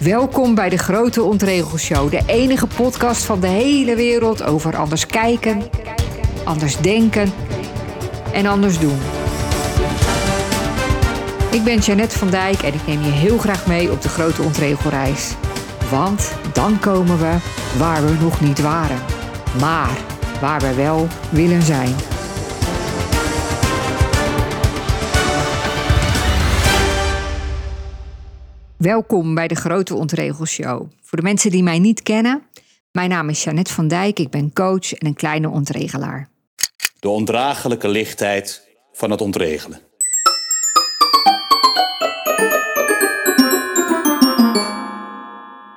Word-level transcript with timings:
Welkom 0.00 0.54
bij 0.54 0.68
de 0.68 0.78
Grote 0.78 1.22
Ontregelshow, 1.22 2.10
de 2.10 2.20
enige 2.26 2.66
podcast 2.66 3.24
van 3.24 3.40
de 3.40 3.46
hele 3.46 3.94
wereld 3.94 4.42
over 4.42 4.76
anders 4.76 5.06
kijken, 5.06 5.62
anders 6.44 6.76
denken 6.76 7.32
en 8.32 8.46
anders 8.46 8.78
doen. 8.78 8.98
Ik 11.50 11.64
ben 11.64 11.78
Jeannette 11.78 12.18
van 12.18 12.30
Dijk 12.30 12.62
en 12.62 12.74
ik 12.74 12.86
neem 12.86 13.02
je 13.02 13.10
heel 13.10 13.38
graag 13.38 13.66
mee 13.66 13.90
op 13.90 14.02
de 14.02 14.08
Grote 14.08 14.42
Ontregelreis. 14.42 15.34
Want 15.90 16.32
dan 16.52 16.78
komen 16.78 17.18
we 17.18 17.36
waar 17.78 18.06
we 18.06 18.12
nog 18.20 18.40
niet 18.40 18.60
waren, 18.60 18.98
maar 19.60 19.96
waar 20.40 20.60
we 20.60 20.74
wel 20.74 21.06
willen 21.30 21.62
zijn. 21.62 21.94
Welkom 28.78 29.34
bij 29.34 29.48
de 29.48 29.54
Grote 29.54 29.94
Ontregelshow. 29.94 30.86
Voor 31.02 31.18
de 31.18 31.24
mensen 31.24 31.50
die 31.50 31.62
mij 31.62 31.78
niet 31.78 32.02
kennen, 32.02 32.42
mijn 32.92 33.10
naam 33.10 33.28
is 33.28 33.44
Jeannette 33.44 33.72
van 33.72 33.88
Dijk, 33.88 34.18
ik 34.18 34.30
ben 34.30 34.52
coach 34.52 34.92
en 34.92 35.06
een 35.06 35.14
kleine 35.14 35.48
ontregelaar. 35.48 36.28
De 36.98 37.08
ondraaglijke 37.08 37.88
lichtheid 37.88 38.68
van 38.92 39.10
het 39.10 39.20
ontregelen. 39.20 39.80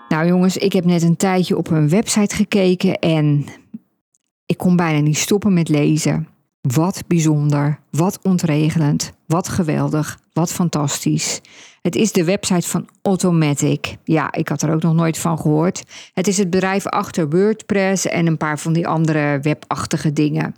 Nou 0.10 0.28
jongens, 0.28 0.58
ik 0.58 0.74
heb 0.74 0.86
net 0.86 1.02
een 1.02 1.18
tijdje 1.18 1.58
op 1.58 1.70
een 1.70 1.90
website 1.90 2.36
gekeken 2.36 3.00
en 3.00 3.46
ik 4.46 4.58
kon 4.58 4.76
bijna 4.76 5.00
niet 5.00 5.18
stoppen 5.18 5.54
met 5.54 5.70
lezen. 5.70 6.28
Wat 6.62 7.04
bijzonder, 7.08 7.80
wat 7.92 8.20
ontregelend, 8.24 9.12
wat 9.30 9.50
geweldig, 9.50 10.20
wat 10.34 10.52
fantastisch. 10.52 11.42
Het 11.82 11.96
is 11.96 12.12
de 12.12 12.24
website 12.24 12.68
van 12.68 12.88
Automatic. 13.02 13.96
Ja, 14.04 14.32
ik 14.32 14.48
had 14.48 14.62
er 14.62 14.74
ook 14.74 14.82
nog 14.82 14.94
nooit 14.94 15.18
van 15.18 15.40
gehoord. 15.40 15.84
Het 16.14 16.28
is 16.28 16.38
het 16.38 16.50
bedrijf 16.50 16.86
achter 16.86 17.30
WordPress 17.30 18.06
en 18.06 18.28
een 18.28 18.38
paar 18.38 18.60
van 18.60 18.74
die 18.74 18.88
andere 18.88 19.40
webachtige 19.42 20.14
dingen. 20.14 20.56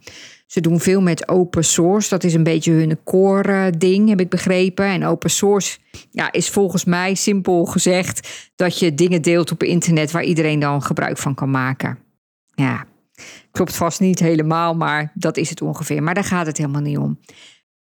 Ze 0.48 0.62
doen 0.62 0.80
veel 0.80 1.02
met 1.02 1.30
open 1.30 1.64
source. 1.64 2.10
Dat 2.10 2.24
is 2.24 2.34
een 2.34 2.44
beetje 2.44 2.72
hun 2.72 3.04
core 3.04 3.74
ding, 3.78 4.10
heb 4.10 4.20
ik 4.20 4.30
begrepen. 4.30 4.86
En 4.86 5.06
open 5.06 5.30
source 5.30 5.78
ja, 6.12 6.32
is 6.32 6.50
volgens 6.50 6.86
mij 6.86 7.16
simpel 7.16 7.66
gezegd 7.66 8.52
dat 8.56 8.80
je 8.80 8.94
dingen 8.94 9.22
deelt 9.22 9.52
op 9.52 9.64
internet 9.64 10.12
waar 10.12 10.24
iedereen 10.24 10.60
dan 10.60 10.84
gebruik 10.84 11.18
van 11.18 11.36
kan 11.36 11.52
maken. 11.52 12.00
Ja, 12.54 12.86
klopt 13.52 13.76
vast 13.76 14.00
niet 14.00 14.20
helemaal, 14.20 14.76
maar 14.76 15.12
dat 15.14 15.38
is 15.38 15.50
het 15.50 15.62
ongeveer. 15.62 16.04
Maar 16.04 16.14
daar 16.14 16.24
gaat 16.24 16.46
het 16.46 16.58
helemaal 16.58 16.82
niet 16.82 16.98
om. 16.98 17.20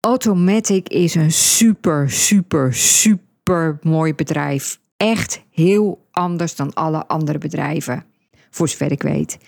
Automatic 0.04 0.88
is 0.88 1.14
een 1.14 1.32
super, 1.32 2.10
super, 2.10 2.74
super 2.74 3.78
mooi 3.82 4.14
bedrijf. 4.14 4.78
Echt 4.96 5.42
heel 5.50 6.06
anders 6.10 6.56
dan 6.56 6.74
alle 6.74 7.06
andere 7.06 7.38
bedrijven, 7.38 8.04
voor 8.50 8.68
zover 8.68 8.92
ik 8.92 9.02
weet. 9.02 9.38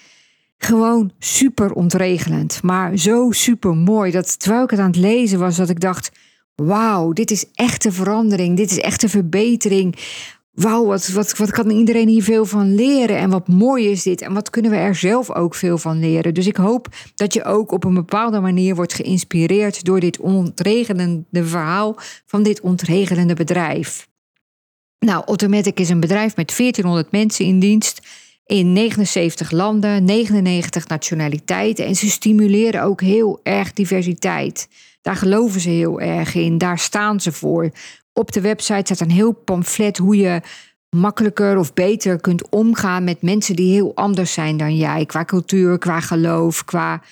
Gewoon 0.58 1.12
super 1.18 1.72
ontregelend, 1.72 2.62
maar 2.62 2.96
zo 2.96 3.30
super 3.30 3.76
mooi 3.76 4.10
dat 4.10 4.40
terwijl 4.40 4.64
ik 4.64 4.70
het 4.70 4.78
aan 4.78 4.86
het 4.86 4.96
lezen 4.96 5.38
was, 5.38 5.56
dat 5.56 5.68
ik 5.68 5.80
dacht: 5.80 6.12
wauw, 6.54 7.12
dit 7.12 7.30
is 7.30 7.50
echte 7.54 7.92
verandering, 7.92 8.56
dit 8.56 8.70
is 8.70 8.78
echte 8.78 9.08
verbetering 9.08 9.94
wauw, 10.56 10.84
wat, 10.84 11.08
wat, 11.08 11.36
wat 11.36 11.50
kan 11.50 11.70
iedereen 11.70 12.08
hier 12.08 12.22
veel 12.22 12.44
van 12.44 12.74
leren? 12.74 13.16
En 13.16 13.30
wat 13.30 13.48
mooi 13.48 13.90
is 13.90 14.02
dit? 14.02 14.20
En 14.20 14.32
wat 14.32 14.50
kunnen 14.50 14.70
we 14.70 14.76
er 14.76 14.94
zelf 14.94 15.30
ook 15.30 15.54
veel 15.54 15.78
van 15.78 15.98
leren? 15.98 16.34
Dus 16.34 16.46
ik 16.46 16.56
hoop 16.56 16.88
dat 17.14 17.34
je 17.34 17.44
ook 17.44 17.72
op 17.72 17.84
een 17.84 17.94
bepaalde 17.94 18.40
manier 18.40 18.74
wordt 18.74 18.94
geïnspireerd 18.94 19.84
door 19.84 20.00
dit 20.00 20.18
ontregelende 20.18 21.44
verhaal 21.44 21.96
van 22.26 22.42
dit 22.42 22.60
ontregelende 22.60 23.34
bedrijf. 23.34 24.08
Nou, 24.98 25.24
Automatic 25.26 25.80
is 25.80 25.88
een 25.88 26.00
bedrijf 26.00 26.36
met 26.36 26.56
1400 26.56 27.10
mensen 27.10 27.44
in 27.44 27.58
dienst 27.58 28.00
in 28.46 28.72
79 28.72 29.50
landen, 29.50 30.04
99 30.04 30.88
nationaliteiten. 30.88 31.86
En 31.86 31.96
ze 31.96 32.10
stimuleren 32.10 32.82
ook 32.82 33.00
heel 33.00 33.40
erg 33.42 33.72
diversiteit. 33.72 34.68
Daar 35.02 35.16
geloven 35.16 35.60
ze 35.60 35.68
heel 35.68 36.00
erg 36.00 36.34
in, 36.34 36.58
daar 36.58 36.78
staan 36.78 37.20
ze 37.20 37.32
voor 37.32 37.70
op 38.18 38.32
de 38.32 38.40
website 38.40 38.94
staat 38.94 39.00
een 39.00 39.14
heel 39.14 39.32
pamflet 39.32 39.96
hoe 39.96 40.16
je 40.16 40.40
makkelijker 40.90 41.58
of 41.58 41.74
beter 41.74 42.20
kunt 42.20 42.48
omgaan 42.48 43.04
met 43.04 43.22
mensen 43.22 43.56
die 43.56 43.72
heel 43.72 43.94
anders 43.94 44.32
zijn 44.32 44.56
dan 44.56 44.76
jij. 44.76 45.06
Qua 45.06 45.24
cultuur, 45.24 45.78
qua 45.78 46.00
geloof, 46.00 46.64
qua 46.64 47.02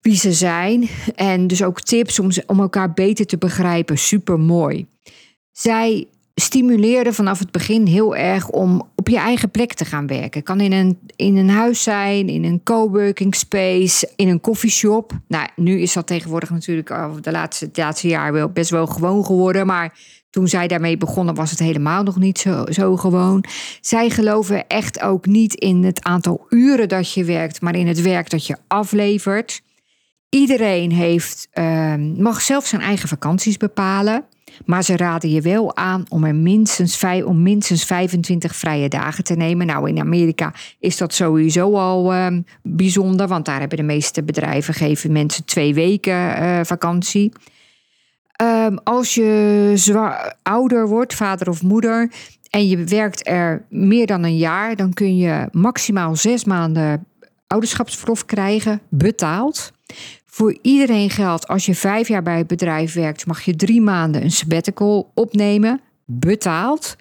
wie 0.00 0.16
ze 0.16 0.32
zijn. 0.32 0.88
En 1.14 1.46
dus 1.46 1.62
ook 1.62 1.80
tips 1.80 2.18
om, 2.18 2.30
om 2.46 2.60
elkaar 2.60 2.92
beter 2.92 3.26
te 3.26 3.38
begrijpen. 3.38 3.98
Super 3.98 4.40
mooi. 4.40 4.86
Zij 5.52 6.06
stimuleerde 6.34 7.12
vanaf 7.12 7.38
het 7.38 7.50
begin 7.50 7.86
heel 7.86 8.16
erg 8.16 8.48
om 8.48 8.88
op 9.02 9.08
je 9.08 9.18
eigen 9.18 9.50
plek 9.50 9.72
te 9.72 9.84
gaan 9.84 10.06
werken. 10.06 10.42
Kan 10.42 10.60
in 10.60 10.72
een, 10.72 10.98
in 11.16 11.36
een 11.36 11.48
huis 11.48 11.82
zijn, 11.82 12.28
in 12.28 12.44
een 12.44 12.60
coworking 12.62 13.34
space, 13.34 14.10
in 14.16 14.28
een 14.28 14.40
coffeeshop. 14.40 15.12
Nou, 15.28 15.48
nu 15.56 15.80
is 15.80 15.92
dat 15.92 16.06
tegenwoordig 16.06 16.50
natuurlijk 16.50 16.88
de 17.20 17.30
laatste, 17.30 17.64
het 17.64 17.76
laatste 17.76 18.08
jaar 18.08 18.32
wel 18.32 18.48
best 18.48 18.70
wel 18.70 18.86
gewoon 18.86 19.24
geworden. 19.24 19.66
Maar 19.66 19.98
toen 20.30 20.48
zij 20.48 20.68
daarmee 20.68 20.96
begonnen 20.96 21.34
was 21.34 21.50
het 21.50 21.58
helemaal 21.58 22.02
nog 22.02 22.18
niet 22.18 22.38
zo, 22.38 22.64
zo 22.68 22.96
gewoon. 22.96 23.44
Zij 23.80 24.10
geloven 24.10 24.66
echt 24.66 25.00
ook 25.00 25.26
niet 25.26 25.54
in 25.54 25.84
het 25.84 26.04
aantal 26.04 26.46
uren 26.48 26.88
dat 26.88 27.12
je 27.12 27.24
werkt, 27.24 27.60
maar 27.60 27.76
in 27.76 27.86
het 27.86 28.00
werk 28.00 28.30
dat 28.30 28.46
je 28.46 28.56
aflevert. 28.66 29.62
Iedereen 30.34 30.92
heeft, 30.92 31.48
ehm, 31.50 32.22
mag 32.22 32.40
zelf 32.40 32.66
zijn 32.66 32.82
eigen 32.82 33.08
vakanties 33.08 33.56
bepalen. 33.56 34.24
Maar 34.64 34.82
ze 34.84 34.96
raden 34.96 35.30
je 35.30 35.40
wel 35.40 35.76
aan 35.76 36.04
om 36.08 36.24
er 36.24 36.34
minstens, 36.34 36.96
vijf, 36.96 37.24
om 37.24 37.42
minstens 37.42 37.84
25 37.84 38.56
vrije 38.56 38.88
dagen 38.88 39.24
te 39.24 39.34
nemen. 39.34 39.66
Nou, 39.66 39.88
in 39.88 40.00
Amerika 40.00 40.54
is 40.78 40.96
dat 40.96 41.14
sowieso 41.14 41.76
al 41.76 42.14
uh, 42.14 42.26
bijzonder, 42.62 43.28
want 43.28 43.44
daar 43.44 43.60
hebben 43.60 43.78
de 43.78 43.84
meeste 43.84 44.22
bedrijven 44.22 44.74
geven 44.74 45.12
mensen 45.12 45.44
twee 45.44 45.74
weken 45.74 46.42
uh, 46.42 46.60
vakantie. 46.62 47.32
Um, 48.42 48.78
als 48.84 49.14
je 49.14 50.28
ouder 50.42 50.88
wordt, 50.88 51.14
vader 51.14 51.48
of 51.48 51.62
moeder, 51.62 52.12
en 52.50 52.68
je 52.68 52.84
werkt 52.84 53.28
er 53.28 53.64
meer 53.68 54.06
dan 54.06 54.24
een 54.24 54.36
jaar, 54.36 54.76
dan 54.76 54.92
kun 54.92 55.16
je 55.16 55.48
maximaal 55.50 56.16
zes 56.16 56.44
maanden 56.44 57.06
ouderschapsverlof 57.46 58.24
krijgen, 58.24 58.80
betaald. 58.88 59.72
Voor 60.34 60.58
iedereen 60.62 61.10
geldt, 61.10 61.48
als 61.48 61.66
je 61.66 61.74
vijf 61.74 62.08
jaar 62.08 62.22
bij 62.22 62.38
het 62.38 62.46
bedrijf 62.46 62.94
werkt, 62.94 63.26
mag 63.26 63.42
je 63.42 63.56
drie 63.56 63.80
maanden 63.80 64.22
een 64.22 64.30
sabbatical 64.30 65.10
opnemen, 65.14 65.80
betaald. 66.04 66.96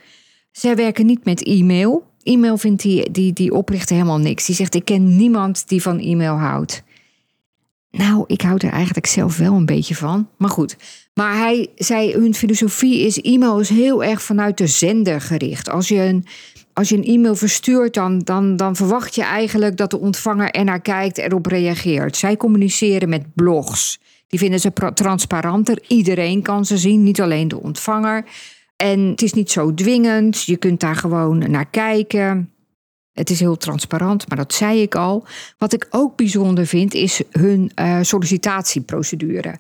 Zij 0.52 0.75
werken 0.75 1.06
niet 1.06 1.25
met 1.25 1.44
e-mail. 1.44 2.08
E-mail 2.24 2.58
vindt 2.58 2.81
die, 2.81 3.12
die, 3.12 3.34
die 3.34 3.53
oprichter 3.53 3.96
helemaal 3.96 4.19
niks. 4.19 4.46
Die 4.46 4.56
zegt, 4.56 4.75
ik 4.75 4.86
ken 4.86 5.16
niemand 5.16 5.68
die 5.68 5.81
van 5.81 6.00
e-mail 6.00 6.36
houdt. 6.36 6.84
Nou, 7.92 8.24
ik 8.28 8.42
houd 8.42 8.64
er 8.64 8.72
eigenlijk 8.72 9.08
zelf 9.08 9.38
wel 9.38 9.53
een 9.53 9.66
beetje 9.66 9.96
van. 9.96 10.28
Maar 10.38 10.50
goed. 10.50 10.78
Maar 11.13 11.38
hij 11.38 11.69
zei, 11.75 12.13
hun 12.13 12.34
filosofie 12.34 13.06
is, 13.06 13.22
e-mail 13.22 13.59
is 13.59 13.69
heel 13.69 14.03
erg 14.03 14.22
vanuit 14.22 14.58
de 14.58 14.68
zender 14.68 15.22
gericht. 15.22 15.69
Als 15.69 15.88
je 15.88 16.02
een, 16.02 16.25
als 16.73 16.89
je 16.89 16.95
een 16.95 17.03
e-mail 17.03 17.35
verstuurt, 17.35 17.93
dan, 17.93 18.19
dan, 18.19 18.55
dan 18.55 18.75
verwacht 18.75 19.15
je 19.15 19.23
eigenlijk 19.23 19.77
dat 19.77 19.89
de 19.89 19.99
ontvanger 19.99 20.51
er 20.51 20.63
naar 20.63 20.81
kijkt, 20.81 21.17
erop 21.17 21.45
reageert. 21.45 22.17
Zij 22.17 22.37
communiceren 22.37 23.09
met 23.09 23.33
blogs. 23.33 23.99
Die 24.27 24.39
vinden 24.39 24.59
ze 24.59 24.73
transparanter. 24.93 25.83
Iedereen 25.87 26.41
kan 26.41 26.65
ze 26.65 26.77
zien, 26.77 27.03
niet 27.03 27.21
alleen 27.21 27.47
de 27.47 27.61
ontvanger. 27.61 28.25
En 28.75 28.99
het 28.99 29.21
is 29.21 29.33
niet 29.33 29.51
zo 29.51 29.73
dwingend. 29.73 30.43
Je 30.43 30.57
kunt 30.57 30.79
daar 30.79 30.95
gewoon 30.95 31.51
naar 31.51 31.69
kijken. 31.69 32.51
Het 33.13 33.29
is 33.29 33.39
heel 33.39 33.57
transparant, 33.57 34.27
maar 34.27 34.38
dat 34.38 34.53
zei 34.53 34.81
ik 34.81 34.95
al. 34.95 35.25
Wat 35.57 35.73
ik 35.73 35.88
ook 35.89 36.15
bijzonder 36.15 36.65
vind, 36.65 36.93
is 36.93 37.21
hun 37.31 37.71
uh, 37.75 37.97
sollicitatieprocedure. 38.01 39.55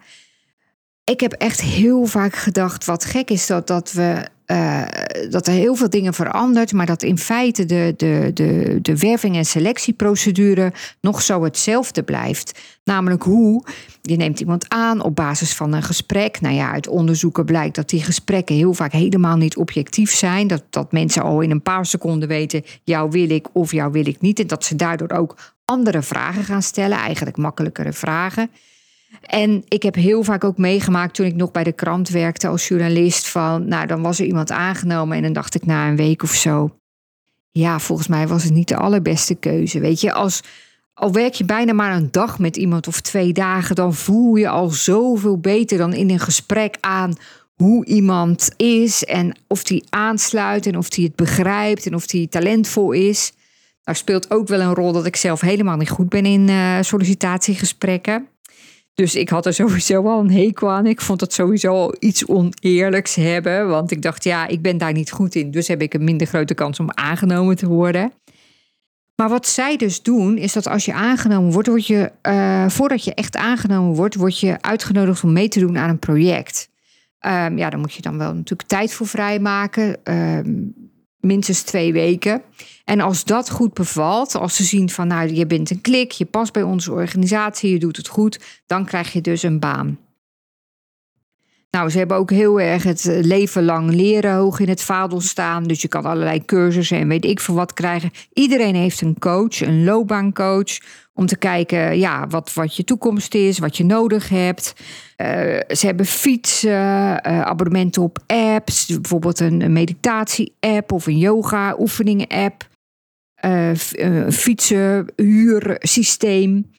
Ik 1.03 1.19
heb 1.19 1.31
echt 1.31 1.61
heel 1.61 2.05
vaak 2.05 2.35
gedacht, 2.35 2.85
wat 2.85 3.05
gek 3.05 3.29
is 3.29 3.47
dat, 3.47 3.67
dat 3.67 3.91
we 3.91 4.27
uh, 4.51 4.81
dat 5.29 5.47
er 5.47 5.53
heel 5.53 5.75
veel 5.75 5.89
dingen 5.89 6.13
verandert, 6.13 6.71
maar 6.73 6.85
dat 6.85 7.03
in 7.03 7.17
feite 7.17 7.65
de, 7.65 7.93
de, 7.97 8.31
de, 8.33 8.79
de 8.81 8.97
werving- 8.97 9.35
en 9.35 9.45
selectieprocedure 9.45 10.73
nog 11.01 11.21
zo 11.21 11.43
hetzelfde 11.43 12.03
blijft. 12.03 12.59
Namelijk 12.83 13.23
hoe 13.23 13.65
je 14.01 14.15
neemt 14.15 14.39
iemand 14.39 14.69
aan 14.69 15.01
op 15.01 15.15
basis 15.15 15.53
van 15.53 15.73
een 15.73 15.83
gesprek. 15.83 16.41
Nou 16.41 16.55
ja, 16.55 16.71
uit 16.71 16.87
onderzoeken 16.87 17.45
blijkt 17.45 17.75
dat 17.75 17.89
die 17.89 18.03
gesprekken 18.03 18.55
heel 18.55 18.73
vaak 18.73 18.91
helemaal 18.91 19.37
niet 19.37 19.57
objectief 19.57 20.11
zijn. 20.11 20.47
Dat, 20.47 20.63
dat 20.69 20.91
mensen 20.91 21.23
al 21.23 21.41
in 21.41 21.51
een 21.51 21.61
paar 21.61 21.85
seconden 21.85 22.27
weten, 22.27 22.63
jou 22.83 23.11
wil 23.11 23.29
ik 23.29 23.47
of 23.53 23.71
jou 23.71 23.91
wil 23.91 24.07
ik 24.07 24.21
niet. 24.21 24.39
En 24.39 24.47
dat 24.47 24.63
ze 24.63 24.75
daardoor 24.75 25.09
ook 25.09 25.35
andere 25.65 26.01
vragen 26.01 26.43
gaan 26.43 26.61
stellen, 26.61 26.97
eigenlijk 26.97 27.37
makkelijkere 27.37 27.93
vragen. 27.93 28.49
En 29.21 29.63
ik 29.67 29.83
heb 29.83 29.95
heel 29.95 30.23
vaak 30.23 30.43
ook 30.43 30.57
meegemaakt 30.57 31.15
toen 31.15 31.25
ik 31.25 31.35
nog 31.35 31.51
bij 31.51 31.63
de 31.63 31.71
krant 31.71 32.09
werkte 32.09 32.47
als 32.47 32.67
journalist 32.67 33.29
van, 33.29 33.67
nou 33.67 33.87
dan 33.87 34.01
was 34.01 34.19
er 34.19 34.25
iemand 34.25 34.51
aangenomen 34.51 35.17
en 35.17 35.23
dan 35.23 35.33
dacht 35.33 35.55
ik 35.55 35.65
na 35.65 35.87
een 35.87 35.95
week 35.95 36.23
of 36.23 36.33
zo, 36.33 36.75
ja, 37.51 37.79
volgens 37.79 38.07
mij 38.07 38.27
was 38.27 38.43
het 38.43 38.53
niet 38.53 38.67
de 38.67 38.75
allerbeste 38.75 39.35
keuze. 39.35 39.79
Weet 39.79 40.01
je, 40.01 40.13
als, 40.13 40.41
al 40.93 41.11
werk 41.11 41.33
je 41.33 41.45
bijna 41.45 41.73
maar 41.73 41.95
een 41.95 42.11
dag 42.11 42.39
met 42.39 42.57
iemand 42.57 42.87
of 42.87 43.01
twee 43.01 43.33
dagen, 43.33 43.75
dan 43.75 43.93
voel 43.93 44.35
je 44.35 44.49
al 44.49 44.69
zoveel 44.69 45.37
beter 45.37 45.77
dan 45.77 45.93
in 45.93 46.09
een 46.09 46.19
gesprek 46.19 46.77
aan 46.79 47.13
hoe 47.55 47.85
iemand 47.85 48.49
is 48.57 49.03
en 49.03 49.37
of 49.47 49.63
die 49.63 49.83
aansluit 49.89 50.65
en 50.65 50.77
of 50.77 50.89
die 50.89 51.05
het 51.05 51.15
begrijpt 51.15 51.85
en 51.85 51.95
of 51.95 52.07
die 52.07 52.29
talentvol 52.29 52.91
is. 52.91 53.33
Nou 53.83 53.97
speelt 53.97 54.31
ook 54.31 54.47
wel 54.47 54.59
een 54.59 54.73
rol 54.73 54.91
dat 54.91 55.05
ik 55.05 55.15
zelf 55.15 55.41
helemaal 55.41 55.77
niet 55.77 55.89
goed 55.89 56.09
ben 56.09 56.25
in 56.25 56.47
uh, 56.47 56.77
sollicitatiegesprekken. 56.81 58.27
Dus 58.93 59.15
ik 59.15 59.29
had 59.29 59.45
er 59.45 59.53
sowieso 59.53 60.07
al 60.07 60.19
een 60.19 60.31
hekel 60.31 60.71
aan. 60.71 60.85
Ik 60.85 61.01
vond 61.01 61.21
het 61.21 61.33
sowieso 61.33 61.91
iets 61.99 62.25
oneerlijks 62.25 63.15
hebben. 63.15 63.67
Want 63.67 63.91
ik 63.91 64.01
dacht, 64.01 64.23
ja, 64.23 64.47
ik 64.47 64.61
ben 64.61 64.77
daar 64.77 64.93
niet 64.93 65.11
goed 65.11 65.35
in. 65.35 65.51
Dus 65.51 65.67
heb 65.67 65.81
ik 65.81 65.93
een 65.93 66.03
minder 66.03 66.27
grote 66.27 66.53
kans 66.53 66.79
om 66.79 66.91
aangenomen 66.91 67.55
te 67.55 67.67
worden. 67.67 68.11
Maar 69.15 69.29
wat 69.29 69.47
zij 69.47 69.77
dus 69.77 70.01
doen, 70.01 70.37
is 70.37 70.53
dat 70.53 70.67
als 70.67 70.85
je 70.85 70.93
aangenomen 70.93 71.51
wordt, 71.51 71.67
word 71.67 71.87
je, 71.87 72.11
uh, 72.27 72.69
voordat 72.69 73.03
je 73.03 73.13
echt 73.13 73.35
aangenomen 73.35 73.95
wordt, 73.95 74.15
word 74.15 74.39
je 74.39 74.61
uitgenodigd 74.61 75.23
om 75.23 75.33
mee 75.33 75.47
te 75.47 75.59
doen 75.59 75.77
aan 75.77 75.89
een 75.89 75.99
project. 75.99 76.69
Um, 77.25 77.57
ja, 77.57 77.69
daar 77.69 77.79
moet 77.79 77.93
je 77.93 78.01
dan 78.01 78.17
wel 78.17 78.33
natuurlijk 78.33 78.69
tijd 78.69 78.93
voor 78.93 79.07
vrijmaken. 79.07 79.97
Um, 80.03 80.80
minstens 81.21 81.61
twee 81.61 81.93
weken. 81.93 82.41
En 82.85 82.99
als 82.99 83.23
dat 83.23 83.49
goed 83.49 83.73
bevalt, 83.73 84.35
als 84.35 84.55
ze 84.55 84.63
zien 84.63 84.89
van 84.89 85.07
nou, 85.07 85.33
je 85.33 85.45
bent 85.45 85.69
een 85.69 85.81
klik, 85.81 86.11
je 86.11 86.25
past 86.25 86.53
bij 86.53 86.63
onze 86.63 86.91
organisatie, 86.91 87.71
je 87.71 87.79
doet 87.79 87.97
het 87.97 88.07
goed, 88.07 88.61
dan 88.65 88.85
krijg 88.85 89.13
je 89.13 89.21
dus 89.21 89.43
een 89.43 89.59
baan. 89.59 89.97
Nou, 91.71 91.89
ze 91.89 91.97
hebben 91.97 92.17
ook 92.17 92.31
heel 92.31 92.61
erg 92.61 92.83
het 92.83 93.03
leven 93.05 93.63
lang 93.63 93.93
leren 93.93 94.33
hoog 94.33 94.59
in 94.59 94.69
het 94.69 94.81
vaandel 94.81 95.21
staan. 95.21 95.63
Dus 95.63 95.81
je 95.81 95.87
kan 95.87 96.05
allerlei 96.05 96.45
cursussen 96.45 96.97
en 96.97 97.07
weet 97.07 97.25
ik 97.25 97.39
veel 97.39 97.55
wat 97.55 97.73
krijgen. 97.73 98.11
Iedereen 98.33 98.75
heeft 98.75 99.01
een 99.01 99.19
coach, 99.19 99.61
een 99.61 99.83
loopbaancoach. 99.83 100.79
Om 101.13 101.25
te 101.25 101.37
kijken 101.37 101.99
ja, 101.99 102.27
wat, 102.27 102.53
wat 102.53 102.75
je 102.75 102.83
toekomst 102.83 103.35
is, 103.35 103.59
wat 103.59 103.77
je 103.77 103.83
nodig 103.83 104.29
hebt. 104.29 104.73
Uh, 105.17 105.27
ze 105.67 105.85
hebben 105.85 106.05
fietsen, 106.05 106.71
uh, 106.71 107.41
abonnementen 107.41 108.01
op 108.01 108.19
apps. 108.27 108.85
Bijvoorbeeld 108.85 109.39
een, 109.39 109.73
meditatie-app 109.73 110.91
of 110.91 111.05
een 111.05 111.17
yoga-oefeningen-app. 111.17 112.67
Uh, 113.45 113.71
een 113.91 114.31
fietsen, 114.31 115.13
huursysteem. 115.15 116.71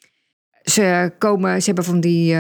Ze, 0.63 1.13
komen, 1.19 1.61
ze 1.61 1.67
hebben 1.67 1.85
van 1.85 2.01
die 2.01 2.37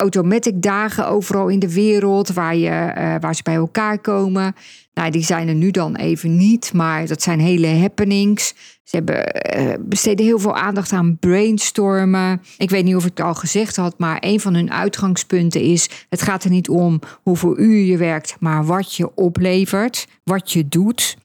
automatic 0.00 0.62
dagen 0.62 1.08
overal 1.08 1.48
in 1.48 1.58
de 1.58 1.72
wereld 1.72 2.32
waar, 2.32 2.56
je, 2.56 2.68
uh, 2.68 3.14
waar 3.20 3.34
ze 3.34 3.42
bij 3.42 3.54
elkaar 3.54 3.98
komen. 3.98 4.54
Nou, 4.94 5.10
die 5.10 5.24
zijn 5.24 5.48
er 5.48 5.54
nu 5.54 5.70
dan 5.70 5.96
even 5.96 6.36
niet, 6.36 6.72
maar 6.72 7.06
dat 7.06 7.22
zijn 7.22 7.40
hele 7.40 7.66
happenings. 7.66 8.54
Ze 8.82 8.96
hebben, 8.96 9.42
uh, 9.60 9.74
besteden 9.80 10.24
heel 10.24 10.38
veel 10.38 10.56
aandacht 10.56 10.92
aan 10.92 11.16
brainstormen. 11.18 12.42
Ik 12.58 12.70
weet 12.70 12.84
niet 12.84 12.96
of 12.96 13.04
ik 13.04 13.16
het 13.16 13.26
al 13.26 13.34
gezegd 13.34 13.76
had, 13.76 13.98
maar 13.98 14.16
een 14.20 14.40
van 14.40 14.54
hun 14.54 14.72
uitgangspunten 14.72 15.60
is: 15.60 15.88
het 16.08 16.22
gaat 16.22 16.44
er 16.44 16.50
niet 16.50 16.68
om 16.68 17.00
hoeveel 17.22 17.58
uur 17.58 17.84
je 17.84 17.96
werkt, 17.96 18.36
maar 18.40 18.64
wat 18.64 18.94
je 18.94 19.14
oplevert, 19.14 20.06
wat 20.24 20.52
je 20.52 20.68
doet. 20.68 21.16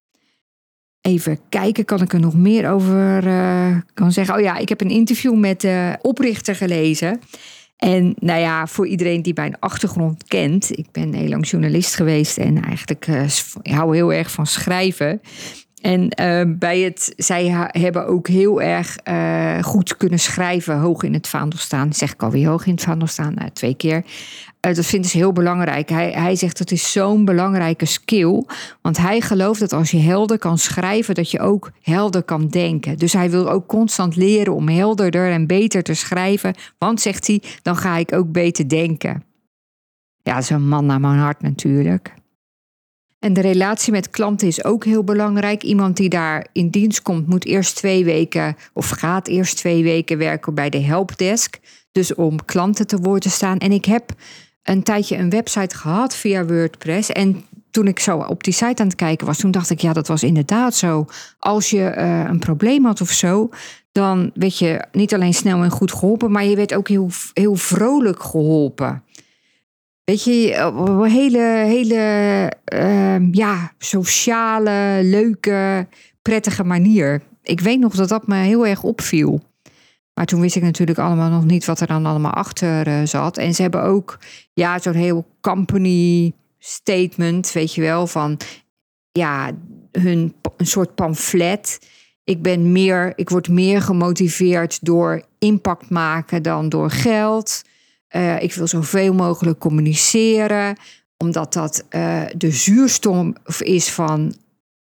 Even 1.01 1.39
kijken, 1.50 1.86
kan 1.86 2.01
ik 2.01 2.13
er 2.13 2.19
nog 2.19 2.36
meer 2.36 2.69
over 2.69 3.27
uh, 3.27 3.77
kan 3.94 4.12
zeggen? 4.12 4.36
Oh 4.36 4.42
ja, 4.42 4.57
ik 4.57 4.69
heb 4.69 4.81
een 4.81 4.89
interview 4.89 5.36
met 5.36 5.62
de 5.62 5.98
oprichter 6.01 6.56
gelezen. 6.56 7.19
En 7.86 8.16
nou 8.20 8.40
ja, 8.40 8.68
voor 8.68 8.88
iedereen 8.88 9.22
die 9.22 9.34
mijn 9.34 9.60
achtergrond 9.60 10.24
kent, 10.24 10.78
ik 10.78 10.92
ben 10.92 11.14
heel 11.14 11.30
lang 11.30 11.50
journalist 11.50 11.96
geweest 11.96 12.38
en 12.38 12.64
eigenlijk 12.64 13.08
uh, 13.08 13.24
hou 13.62 13.96
heel 13.96 14.14
erg 14.14 14.32
van 14.32 14.46
schrijven. 14.46 15.22
En 15.82 16.02
uh, 16.22 16.58
bij 16.58 16.80
het, 16.80 17.14
zij 17.18 17.70
hebben 17.72 18.08
ook 18.08 18.28
heel 18.28 18.62
erg 18.62 18.98
uh, 19.10 19.64
goed 19.64 19.98
kunnen 19.98 20.20
schrijven, 20.20 20.80
hoog 20.80 21.04
in 21.04 21.14
het 21.14 21.28
vaandel 21.28 21.60
staan. 21.60 21.94
Zeg 21.94 22.14
ik 22.14 22.24
alweer 22.24 22.48
hoog 22.48 22.66
in 22.66 22.74
het 22.74 22.84
vaandel 22.84 23.08
staan, 23.08 23.34
uh, 23.40 23.46
twee 23.54 23.76
keer. 23.76 24.04
Dat 24.74 24.86
vinden 24.86 25.10
ze 25.10 25.18
heel 25.18 25.32
belangrijk. 25.32 25.90
Hij, 25.90 26.12
hij 26.12 26.36
zegt 26.36 26.58
dat 26.58 26.72
is 26.72 26.92
zo'n 26.92 27.26
belangrijke 27.26 27.86
skill. 27.86 28.44
Want 28.82 28.98
hij 28.98 29.22
gelooft 29.22 29.60
dat 29.60 29.74
als 29.74 29.92
je 29.92 29.98
helder 29.98 30.38
kan 30.38 30.58
schrijven, 30.58 31.16
dat 31.16 31.32
je 31.32 31.40
ook 31.40 31.72
helder 31.82 32.24
kan 32.24 32.48
denken. 32.48 32.98
Dus 32.98 33.14
hij 33.14 33.30
wil 33.30 33.50
ook 33.50 33.68
constant 33.68 34.16
leren 34.16 34.54
om 34.54 34.68
helderder 34.68 35.32
en 35.32 35.48
beter 35.48 35.84
te 35.84 35.94
schrijven. 35.94 36.56
Want, 36.78 37.02
zegt 37.02 37.28
hij, 37.28 37.42
dan 37.62 37.76
ga 37.76 37.98
ik 37.98 38.14
ook 38.14 38.32
beter 38.32 38.70
denken. 38.70 39.24
Ja, 40.22 40.42
een 40.50 40.68
man 40.68 40.86
naar 40.86 41.00
mijn 41.00 41.20
hart 41.20 41.42
natuurlijk. 41.42 42.14
En 43.20 43.34
de 43.34 43.42
relatie 43.42 43.92
met 43.92 44.10
klanten 44.10 44.48
is 44.48 44.64
ook 44.64 44.86
heel 44.86 45.04
belangrijk. 45.04 45.64
Iemand 45.64 45.98
die 45.98 46.10
daar 46.10 46.48
in 46.52 46.70
dienst 46.70 47.02
komt, 47.02 47.28
moet 47.28 47.46
eerst 47.46 47.76
twee 47.76 48.06
weken 48.06 48.56
of 48.74 48.90
gaat 48.90 49.28
eerst 49.28 49.58
twee 49.58 49.84
weken 49.84 50.18
werken 50.18 50.54
bij 50.54 50.70
de 50.70 50.82
helpdesk. 50.82 51.60
Dus 51.92 52.16
om 52.16 52.46
klanten 52.46 52.88
te 52.88 52.98
woord 52.98 53.22
te 53.22 53.30
staan. 53.30 53.58
En 53.58 53.72
ik 53.72 53.86
heb 53.86 54.14
een 54.66 54.84
tijdje 54.84 55.18
een 55.18 55.30
website 55.30 55.76
gehad 55.76 56.16
via 56.16 56.46
WordPress. 56.46 57.12
En 57.12 57.46
toen 57.72 57.88
ik 57.88 58.00
zo 58.00 58.18
op 58.18 58.44
die 58.44 58.54
site 58.54 58.82
aan 58.82 58.88
het 58.88 58.96
kijken 58.96 59.28
was, 59.28 59.38
toen 59.38 59.52
dacht 59.52 59.70
ik, 59.70 59.80
ja, 59.80 59.94
dat 59.94 60.08
was 60.08 60.24
inderdaad 60.24 60.76
zo. 60.76 61.06
Als 61.40 61.70
je 61.70 61.94
uh, 61.98 62.24
een 62.28 62.40
probleem 62.40 62.86
had 62.86 63.02
of 63.02 63.10
zo, 63.12 63.50
dan 63.92 64.32
werd 64.34 64.58
je 64.58 64.86
niet 64.92 65.14
alleen 65.14 65.34
snel 65.34 65.64
en 65.64 65.70
goed 65.70 65.92
geholpen, 65.92 66.32
maar 66.32 66.46
je 66.46 66.56
werd 66.56 66.74
ook 66.74 66.88
heel, 66.88 67.10
heel 67.34 67.56
vrolijk 67.56 68.24
geholpen. 68.24 69.04
Weet 70.04 70.24
je, 70.24 70.56
een 70.56 71.04
hele, 71.04 71.64
hele 71.66 72.52
uh, 72.74 73.32
ja, 73.32 73.72
sociale, 73.78 75.00
leuke, 75.04 75.88
prettige 76.22 76.64
manier. 76.64 77.22
Ik 77.44 77.60
weet 77.60 77.80
nog 77.80 77.96
dat 77.96 78.10
dat 78.10 78.28
me 78.28 78.36
heel 78.36 78.68
erg 78.68 78.84
opviel. 78.84 79.44
Maar 80.16 80.26
toen 80.26 80.42
wist 80.42 80.56
ik 80.56 80.64
natuurlijk 80.64 81.00
allemaal 81.00 81.30
nog 81.30 81.46
niet 81.46 81.66
wat 81.66 81.80
er 81.80 81.88
dan 81.88 82.06
allemaal 82.06 82.32
achter 82.32 82.88
uh, 82.88 83.00
zat. 83.04 83.38
En 83.38 83.54
ze 83.54 83.62
hebben 83.62 83.84
ook 83.84 84.20
ja, 84.54 84.80
zo'n 84.80 84.94
heel 84.94 85.26
company 85.42 86.34
statement, 86.60 87.52
weet 87.52 87.74
je 87.74 87.82
wel, 87.82 88.08
van 88.08 88.38
ja, 89.12 89.52
hun 89.92 90.34
een 90.58 90.68
soort 90.68 90.96
pamflet. 90.96 91.80
Ik 92.24 92.42
ben 92.42 92.72
meer, 92.72 93.14
ik 93.16 93.30
word 93.30 93.50
meer 93.50 93.82
gemotiveerd 93.82 94.86
door 94.86 95.26
impact 95.40 95.90
maken 95.90 96.44
dan 96.44 96.70
door 96.70 96.90
geld. 96.92 97.64
Uh, 98.16 98.42
ik 98.42 98.54
wil 98.54 98.68
zoveel 98.68 99.14
mogelijk 99.14 99.60
communiceren, 99.60 100.78
omdat 101.18 101.54
dat 101.54 101.86
uh, 101.90 102.22
de 102.38 102.52
zuurstof 102.52 103.62
is 103.62 103.90
van 103.90 104.36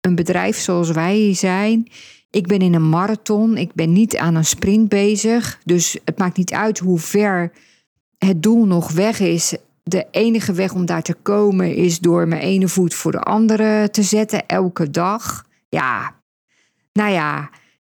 een 0.01 0.15
bedrijf 0.15 0.57
zoals 0.57 0.91
wij 0.91 1.33
zijn. 1.33 1.87
Ik 2.31 2.47
ben 2.47 2.59
in 2.59 2.73
een 2.73 2.89
marathon, 2.89 3.57
ik 3.57 3.73
ben 3.73 3.93
niet 3.93 4.17
aan 4.17 4.35
een 4.35 4.45
sprint 4.45 4.89
bezig. 4.89 5.59
Dus 5.63 5.97
het 6.05 6.17
maakt 6.17 6.37
niet 6.37 6.53
uit 6.53 6.79
hoe 6.79 6.99
ver 6.99 7.51
het 8.17 8.43
doel 8.43 8.65
nog 8.65 8.91
weg 8.91 9.19
is. 9.19 9.55
De 9.83 10.07
enige 10.11 10.53
weg 10.53 10.73
om 10.73 10.85
daar 10.85 11.01
te 11.01 11.15
komen 11.21 11.75
is 11.75 11.99
door 11.99 12.27
mijn 12.27 12.41
ene 12.41 12.67
voet 12.67 12.93
voor 12.93 13.11
de 13.11 13.21
andere 13.21 13.89
te 13.89 14.03
zetten, 14.03 14.47
elke 14.47 14.89
dag. 14.89 15.45
Ja, 15.69 16.15
nou 16.93 17.11
ja, 17.11 17.49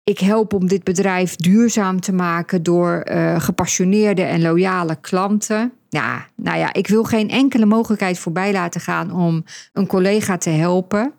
ik 0.03 0.19
help 0.19 0.53
om 0.53 0.67
dit 0.67 0.83
bedrijf 0.83 1.35
duurzaam 1.35 1.99
te 1.99 2.13
maken 2.13 2.63
door 2.63 3.07
uh, 3.11 3.39
gepassioneerde 3.39 4.21
en 4.21 4.41
loyale 4.41 4.97
klanten. 5.01 5.71
Ja, 5.89 6.25
nou 6.35 6.57
ja, 6.57 6.73
ik 6.73 6.87
wil 6.87 7.03
geen 7.03 7.29
enkele 7.29 7.65
mogelijkheid 7.65 8.19
voorbij 8.19 8.51
laten 8.51 8.81
gaan 8.81 9.11
om 9.11 9.43
een 9.73 9.87
collega 9.87 10.37
te 10.37 10.49
helpen. 10.49 11.13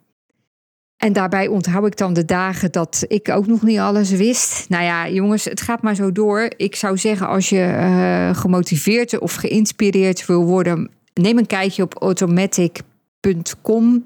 En 0.96 1.12
daarbij 1.12 1.46
onthoud 1.46 1.86
ik 1.86 1.96
dan 1.96 2.12
de 2.12 2.24
dagen 2.24 2.72
dat 2.72 3.04
ik 3.08 3.28
ook 3.28 3.46
nog 3.46 3.62
niet 3.62 3.78
alles 3.78 4.10
wist. 4.10 4.68
Nou 4.68 4.84
ja, 4.84 5.08
jongens, 5.08 5.44
het 5.44 5.60
gaat 5.60 5.82
maar 5.82 5.94
zo 5.94 6.12
door. 6.12 6.50
Ik 6.56 6.76
zou 6.76 6.98
zeggen, 6.98 7.28
als 7.28 7.48
je 7.48 7.76
uh, 7.78 8.36
gemotiveerd 8.36 9.18
of 9.18 9.34
geïnspireerd 9.34 10.26
wil 10.26 10.44
worden, 10.44 10.90
neem 11.14 11.38
een 11.38 11.46
kijkje 11.46 11.82
op 11.82 11.94
automatic.com. 11.94 14.04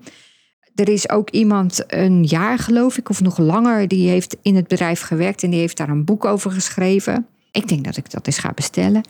Er 0.75 0.89
is 0.89 1.11
ook 1.11 1.31
iemand 1.31 1.85
een 1.87 2.25
jaar, 2.25 2.59
geloof 2.59 2.99
ik, 2.99 3.09
of 3.09 3.21
nog 3.21 3.39
langer, 3.39 3.89
die 3.89 4.09
heeft 4.09 4.37
in 4.43 4.57
het 4.57 4.69
bedrijf 4.69 5.01
gewerkt 5.01 5.43
en 5.43 5.51
die 5.51 5.61
heeft 5.61 5.77
daar 5.77 5.89
een 5.89 6.05
boek 6.05 6.25
over 6.25 6.51
geschreven. 6.51 7.27
Ik 7.53 7.69
denk 7.69 7.85
dat 7.85 7.97
ik 7.97 8.11
dat 8.11 8.27
eens 8.27 8.39
ga 8.39 8.53
bestellen. 8.55 9.03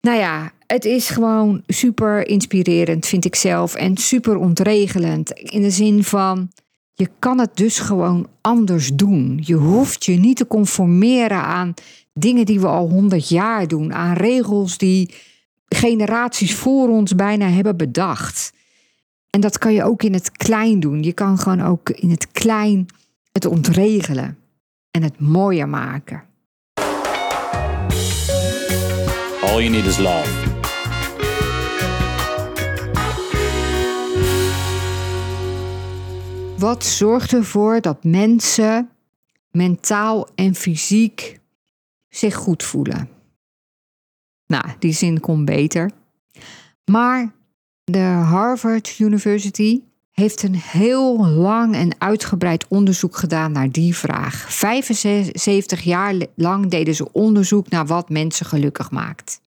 Nou 0.00 0.18
ja, 0.18 0.52
het 0.66 0.84
is 0.84 1.08
gewoon 1.08 1.62
super 1.66 2.26
inspirerend, 2.26 3.06
vind 3.06 3.24
ik 3.24 3.34
zelf. 3.34 3.74
En 3.74 3.96
super 3.96 4.36
ontregelend. 4.36 5.30
In 5.30 5.62
de 5.62 5.70
zin 5.70 6.04
van, 6.04 6.50
je 6.94 7.10
kan 7.18 7.38
het 7.38 7.56
dus 7.56 7.78
gewoon 7.78 8.28
anders 8.40 8.90
doen. 8.94 9.40
Je 9.44 9.54
hoeft 9.54 10.04
je 10.04 10.12
niet 10.12 10.36
te 10.36 10.46
conformeren 10.46 11.42
aan 11.42 11.74
dingen 12.12 12.46
die 12.46 12.60
we 12.60 12.66
al 12.66 12.88
honderd 12.88 13.28
jaar 13.28 13.68
doen. 13.68 13.94
Aan 13.94 14.14
regels 14.14 14.78
die 14.78 15.14
generaties 15.68 16.54
voor 16.54 16.88
ons 16.88 17.14
bijna 17.14 17.48
hebben 17.48 17.76
bedacht. 17.76 18.52
En 19.30 19.40
dat 19.40 19.58
kan 19.58 19.72
je 19.72 19.84
ook 19.84 20.02
in 20.02 20.12
het 20.12 20.30
klein 20.30 20.80
doen. 20.80 21.02
Je 21.02 21.12
kan 21.12 21.38
gewoon 21.38 21.62
ook 21.62 21.90
in 21.90 22.10
het 22.10 22.30
klein 22.30 22.86
het 23.32 23.46
ontregelen 23.46 24.38
en 24.90 25.02
het 25.02 25.20
mooier 25.20 25.68
maken. 25.68 26.22
All 29.42 29.62
you 29.62 29.68
need 29.68 29.86
is 29.86 29.98
love. 29.98 30.51
Wat 36.62 36.84
zorgt 36.84 37.32
ervoor 37.32 37.80
dat 37.80 38.04
mensen 38.04 38.90
mentaal 39.50 40.28
en 40.34 40.54
fysiek 40.54 41.40
zich 42.08 42.34
goed 42.34 42.62
voelen? 42.62 43.08
Nou, 44.46 44.64
die 44.78 44.92
zin 44.92 45.20
komt 45.20 45.44
beter. 45.44 45.90
Maar 46.84 47.34
de 47.84 47.98
Harvard 47.98 48.98
University 48.98 49.80
heeft 50.10 50.42
een 50.42 50.54
heel 50.54 51.26
lang 51.26 51.74
en 51.74 52.00
uitgebreid 52.00 52.68
onderzoek 52.68 53.16
gedaan 53.16 53.52
naar 53.52 53.70
die 53.70 53.96
vraag. 53.96 54.52
75 54.52 55.80
jaar 55.80 56.14
lang 56.34 56.70
deden 56.70 56.94
ze 56.94 57.12
onderzoek 57.12 57.68
naar 57.68 57.86
wat 57.86 58.08
mensen 58.08 58.46
gelukkig 58.46 58.90
maakt. 58.90 59.40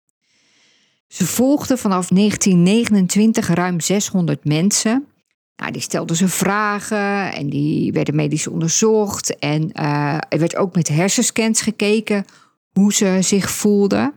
Ze 1.08 1.26
volgden 1.26 1.78
vanaf 1.78 2.08
1929 2.08 3.48
ruim 3.48 3.80
600 3.80 4.46
mensen. 4.46 5.08
Nou, 5.56 5.72
die 5.72 5.82
stelden 5.82 6.16
ze 6.16 6.28
vragen 6.28 7.34
en 7.34 7.50
die 7.50 7.92
werden 7.92 8.16
medisch 8.16 8.48
onderzocht. 8.48 9.40
En 9.40 9.72
uh, 9.74 10.18
er 10.30 10.40
werd 10.40 10.56
ook 10.56 10.76
met 10.76 10.88
hersenscans 10.88 11.62
gekeken 11.62 12.26
hoe 12.72 12.94
ze 12.94 13.18
zich 13.22 13.50
voelden. 13.50 14.14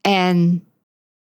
En 0.00 0.64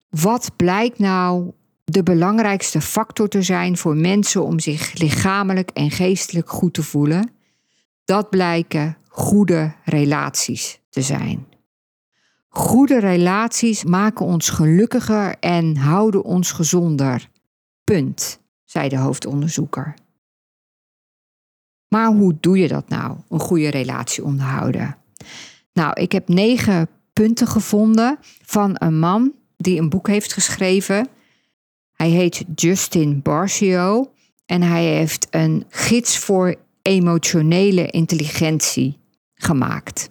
wat 0.10 0.52
blijkt 0.56 1.00
nou 1.00 1.52
de 1.84 2.04
belangrijkste 2.04 2.82
factor 2.82 3.28
te 3.28 3.42
zijn 3.42 3.78
voor 3.78 3.96
mensen 3.96 4.44
om 4.44 4.60
zich 4.60 4.94
lichamelijk 4.94 5.70
en 5.70 5.92
geestelijk 5.92 6.50
goed 6.50 6.74
te 6.74 6.84
voelen? 6.84 7.32
Dat 8.06 8.30
blijken 8.30 8.98
goede 9.08 9.74
relaties 9.84 10.80
te 10.90 11.02
zijn. 11.02 11.48
Goede 12.48 13.00
relaties 13.00 13.84
maken 13.84 14.26
ons 14.26 14.50
gelukkiger 14.50 15.36
en 15.40 15.76
houden 15.76 16.24
ons 16.24 16.52
gezonder. 16.52 17.30
Punt, 17.84 18.40
zei 18.68 18.90
de 18.90 18.98
hoofdonderzoeker. 18.98 19.94
Maar 21.88 22.08
hoe 22.08 22.38
doe 22.40 22.58
je 22.58 22.68
dat 22.68 22.90
nou, 22.90 23.18
een 23.30 23.40
goede 23.40 23.70
relatie 23.70 24.24
onderhouden? 24.24 24.98
Nou, 25.74 26.02
ik 26.02 26.12
heb 26.12 26.28
negen 26.28 26.90
punten 27.14 27.48
gevonden 27.48 28.18
van 28.42 28.76
een 28.80 29.00
man 29.00 29.34
die 29.58 29.80
een 29.80 29.90
boek 29.90 30.08
heeft 30.08 30.34
geschreven. 30.34 31.08
Hij 31.92 32.10
heet 32.10 32.46
Justin 32.56 33.22
Barcio 33.22 34.12
en 34.46 34.62
hij 34.62 34.86
heeft 34.86 35.28
een 35.30 35.66
gids 35.70 36.18
voor 36.18 36.56
emotionele 36.82 37.88
intelligentie 37.88 38.98
gemaakt. 39.34 40.10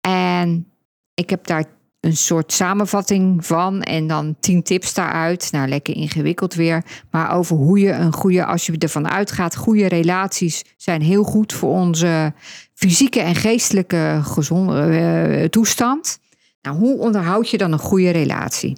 En 0.00 0.66
ik 1.14 1.30
heb 1.30 1.46
daar 1.46 1.64
een 2.00 2.16
soort 2.16 2.52
samenvatting 2.52 3.46
van 3.46 3.82
en 3.82 4.06
dan 4.06 4.36
tien 4.40 4.62
tips 4.62 4.94
daaruit. 4.94 5.48
Nou, 5.52 5.68
lekker 5.68 5.96
ingewikkeld 5.96 6.54
weer. 6.54 6.84
Maar 7.10 7.32
over 7.32 7.56
hoe 7.56 7.78
je 7.78 7.92
een 7.92 8.12
goede, 8.12 8.44
als 8.44 8.66
je 8.66 8.78
ervan 8.78 9.08
uitgaat, 9.08 9.56
goede 9.56 9.86
relaties 9.86 10.64
zijn 10.76 11.02
heel 11.02 11.22
goed 11.22 11.52
voor 11.52 11.70
onze 11.70 12.32
fysieke 12.74 13.20
en 13.20 13.34
geestelijke 13.34 14.20
gezonde 14.22 14.88
uh, 14.88 15.44
toestand. 15.44 16.18
Nou, 16.62 16.76
hoe 16.76 16.98
onderhoud 16.98 17.50
je 17.50 17.58
dan 17.58 17.72
een 17.72 17.78
goede 17.78 18.10
relatie? 18.10 18.76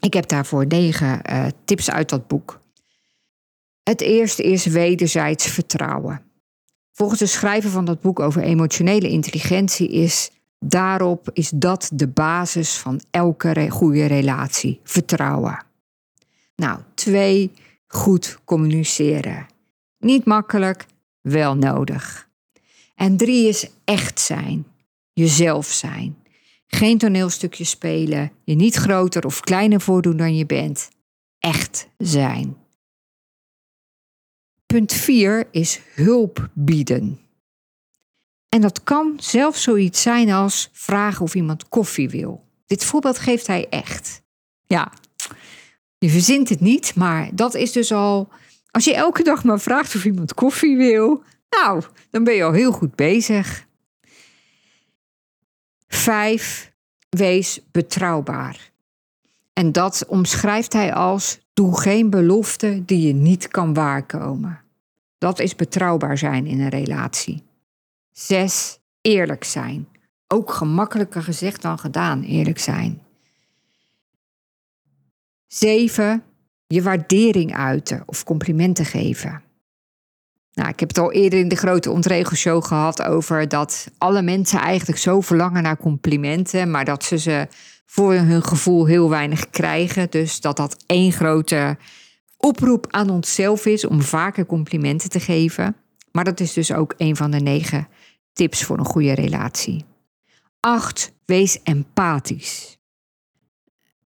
Ik 0.00 0.14
heb 0.14 0.28
daarvoor 0.28 0.66
negen 0.66 1.20
uh, 1.30 1.46
tips 1.64 1.90
uit 1.90 2.08
dat 2.08 2.26
boek. 2.26 2.60
Het 3.82 4.00
eerste 4.00 4.42
is 4.42 4.66
wederzijds 4.66 5.46
vertrouwen. 5.46 6.22
Volgens 6.92 7.20
de 7.20 7.26
schrijver 7.26 7.70
van 7.70 7.84
dat 7.84 8.00
boek 8.00 8.20
over 8.20 8.42
emotionele 8.42 9.08
intelligentie 9.08 9.88
is 9.88 10.30
Daarop 10.58 11.30
is 11.32 11.50
dat 11.54 11.90
de 11.94 12.08
basis 12.08 12.76
van 12.76 13.00
elke 13.10 13.70
goede 13.70 14.06
relatie: 14.06 14.80
vertrouwen. 14.82 15.64
Nou, 16.56 16.80
twee, 16.94 17.52
goed 17.86 18.38
communiceren. 18.44 19.46
Niet 19.98 20.24
makkelijk, 20.24 20.86
wel 21.20 21.56
nodig. 21.56 22.28
En 22.94 23.16
drie 23.16 23.48
is 23.48 23.70
echt 23.84 24.20
zijn, 24.20 24.66
jezelf 25.12 25.66
zijn. 25.66 26.16
Geen 26.66 26.98
toneelstukje 26.98 27.64
spelen, 27.64 28.32
je 28.44 28.54
niet 28.54 28.74
groter 28.74 29.24
of 29.24 29.40
kleiner 29.40 29.80
voordoen 29.80 30.16
dan 30.16 30.36
je 30.36 30.46
bent. 30.46 30.90
Echt 31.38 31.88
zijn. 31.98 32.56
Punt 34.66 34.92
4 34.92 35.48
is 35.50 35.80
hulp 35.94 36.48
bieden. 36.52 37.27
En 38.48 38.60
dat 38.60 38.82
kan 38.82 39.14
zelfs 39.16 39.62
zoiets 39.62 40.02
zijn 40.02 40.30
als 40.30 40.68
vragen 40.72 41.22
of 41.22 41.34
iemand 41.34 41.68
koffie 41.68 42.08
wil. 42.08 42.44
Dit 42.66 42.84
voorbeeld 42.84 43.18
geeft 43.18 43.46
hij 43.46 43.68
echt. 43.68 44.22
Ja, 44.66 44.92
je 45.98 46.08
verzint 46.08 46.48
het 46.48 46.60
niet, 46.60 46.94
maar 46.94 47.30
dat 47.32 47.54
is 47.54 47.72
dus 47.72 47.92
al. 47.92 48.28
Als 48.70 48.84
je 48.84 48.94
elke 48.94 49.22
dag 49.22 49.44
maar 49.44 49.60
vraagt 49.60 49.94
of 49.94 50.04
iemand 50.04 50.34
koffie 50.34 50.76
wil, 50.76 51.22
nou, 51.50 51.82
dan 52.10 52.24
ben 52.24 52.34
je 52.34 52.44
al 52.44 52.52
heel 52.52 52.72
goed 52.72 52.94
bezig. 52.94 53.66
Vijf, 55.88 56.72
wees 57.08 57.60
betrouwbaar. 57.70 58.70
En 59.52 59.72
dat 59.72 60.04
omschrijft 60.06 60.72
hij 60.72 60.94
als: 60.94 61.38
doe 61.52 61.80
geen 61.80 62.10
belofte 62.10 62.82
die 62.84 63.06
je 63.06 63.12
niet 63.12 63.48
kan 63.48 63.74
waarkomen. 63.74 64.60
Dat 65.18 65.38
is 65.38 65.54
betrouwbaar 65.54 66.18
zijn 66.18 66.46
in 66.46 66.60
een 66.60 66.68
relatie. 66.68 67.47
Zes, 68.18 68.78
eerlijk 69.00 69.44
zijn. 69.44 69.88
Ook 70.26 70.52
gemakkelijker 70.52 71.22
gezegd 71.22 71.62
dan 71.62 71.78
gedaan, 71.78 72.22
eerlijk 72.22 72.58
zijn. 72.58 73.02
Zeven, 75.46 76.22
je 76.66 76.82
waardering 76.82 77.56
uiten 77.56 78.02
of 78.06 78.24
complimenten 78.24 78.84
geven. 78.84 79.42
Nou, 80.52 80.68
ik 80.68 80.80
heb 80.80 80.88
het 80.88 80.98
al 80.98 81.12
eerder 81.12 81.38
in 81.38 81.48
de 81.48 81.56
grote 81.56 81.90
ontregelshow 81.90 82.64
gehad 82.64 83.02
over 83.02 83.48
dat 83.48 83.90
alle 83.98 84.22
mensen 84.22 84.58
eigenlijk 84.58 84.98
zo 84.98 85.20
verlangen 85.20 85.62
naar 85.62 85.78
complimenten, 85.78 86.70
maar 86.70 86.84
dat 86.84 87.04
ze 87.04 87.18
ze 87.18 87.46
voor 87.86 88.14
hun 88.14 88.42
gevoel 88.42 88.86
heel 88.86 89.10
weinig 89.10 89.50
krijgen. 89.50 90.10
Dus 90.10 90.40
dat 90.40 90.56
dat 90.56 90.84
één 90.86 91.12
grote 91.12 91.76
oproep 92.36 92.86
aan 92.90 93.10
onszelf 93.10 93.66
is 93.66 93.86
om 93.86 94.02
vaker 94.02 94.46
complimenten 94.46 95.10
te 95.10 95.20
geven. 95.20 95.76
Maar 96.12 96.24
dat 96.24 96.40
is 96.40 96.52
dus 96.52 96.72
ook 96.72 96.94
een 96.96 97.16
van 97.16 97.30
de 97.30 97.40
negen 97.40 97.88
tips 98.38 98.64
voor 98.64 98.78
een 98.78 98.84
goede 98.84 99.14
relatie. 99.14 99.84
8. 100.60 101.12
Wees 101.24 101.58
empathisch. 101.62 102.78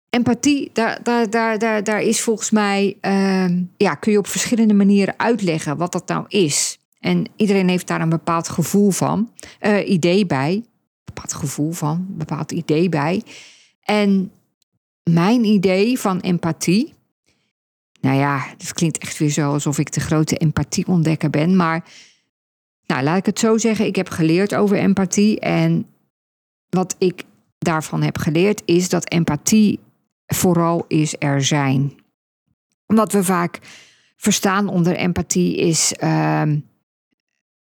Empathie, 0.10 0.70
daar, 0.74 1.04
daar, 1.04 1.30
daar, 1.30 1.84
daar, 1.84 2.02
is 2.02 2.22
volgens 2.22 2.52
mij, 2.52 2.98
uh, 3.02 3.58
ja, 3.78 3.96
kun 3.96 4.12
je 4.12 4.18
op 4.18 4.28
verschillende 4.28 4.74
manieren 4.74 5.14
uitleggen 5.20 5.78
wat 5.78 5.92
dat 5.92 6.08
nou 6.08 6.26
is. 6.28 6.80
En 7.00 7.26
iedereen 7.36 7.70
heeft 7.70 7.88
daar 7.88 8.02
een 8.02 8.10
bepaald 8.10 8.50
gevoel 8.50 8.92
van, 8.92 9.32
uh, 9.62 9.90
idee 9.90 10.26
bij. 10.26 10.64
Bepaald 11.04 11.34
gevoel 11.34 11.72
van, 11.72 12.06
bepaald 12.10 12.52
idee 12.52 12.90
bij. 12.90 13.24
En 13.84 14.32
mijn 15.04 15.44
idee 15.44 16.00
van 16.00 16.20
empathie, 16.20 16.94
nou 18.02 18.18
ja, 18.18 18.46
het 18.58 18.74
klinkt 18.74 18.98
echt 18.98 19.18
weer 19.18 19.30
zo 19.30 19.52
alsof 19.52 19.78
ik 19.78 19.92
de 19.92 20.00
grote 20.00 20.38
empathieontdekker 20.38 21.30
ben, 21.30 21.56
maar 21.56 21.84
nou, 22.88 23.04
laat 23.04 23.18
ik 23.18 23.26
het 23.26 23.40
zo 23.40 23.58
zeggen. 23.58 23.86
Ik 23.86 23.96
heb 23.96 24.10
geleerd 24.10 24.56
over 24.56 24.78
empathie. 24.78 25.40
En 25.40 25.88
wat 26.70 26.96
ik 26.98 27.24
daarvan 27.58 28.02
heb 28.02 28.18
geleerd 28.18 28.62
is 28.66 28.90
dat 28.90 29.10
empathie 29.10 29.80
vooral 30.26 30.86
is 30.88 31.16
er 31.20 31.44
zijn. 31.44 31.94
Wat 32.86 33.12
we 33.12 33.24
vaak 33.24 33.60
verstaan 34.18 34.68
onder 34.68 34.96
empathie 34.96 35.58
is. 35.58 35.94
Uh, 36.04 36.52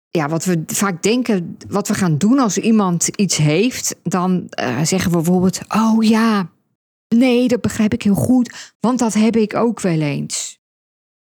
ja, 0.09 0.29
wat 0.29 0.45
we 0.45 0.63
vaak 0.65 1.03
denken, 1.03 1.57
wat 1.67 1.87
we 1.87 1.93
gaan 1.93 2.17
doen 2.17 2.39
als 2.39 2.57
iemand 2.57 3.07
iets 3.07 3.37
heeft, 3.37 3.95
dan 4.03 4.47
uh, 4.59 4.81
zeggen 4.83 5.11
we 5.11 5.17
bijvoorbeeld: 5.17 5.59
Oh 5.67 6.03
ja, 6.03 6.49
nee, 7.15 7.47
dat 7.47 7.61
begrijp 7.61 7.93
ik 7.93 8.01
heel 8.01 8.15
goed, 8.15 8.73
want 8.79 8.99
dat 8.99 9.13
heb 9.13 9.35
ik 9.35 9.55
ook 9.55 9.79
wel 9.81 10.01
eens. 10.01 10.59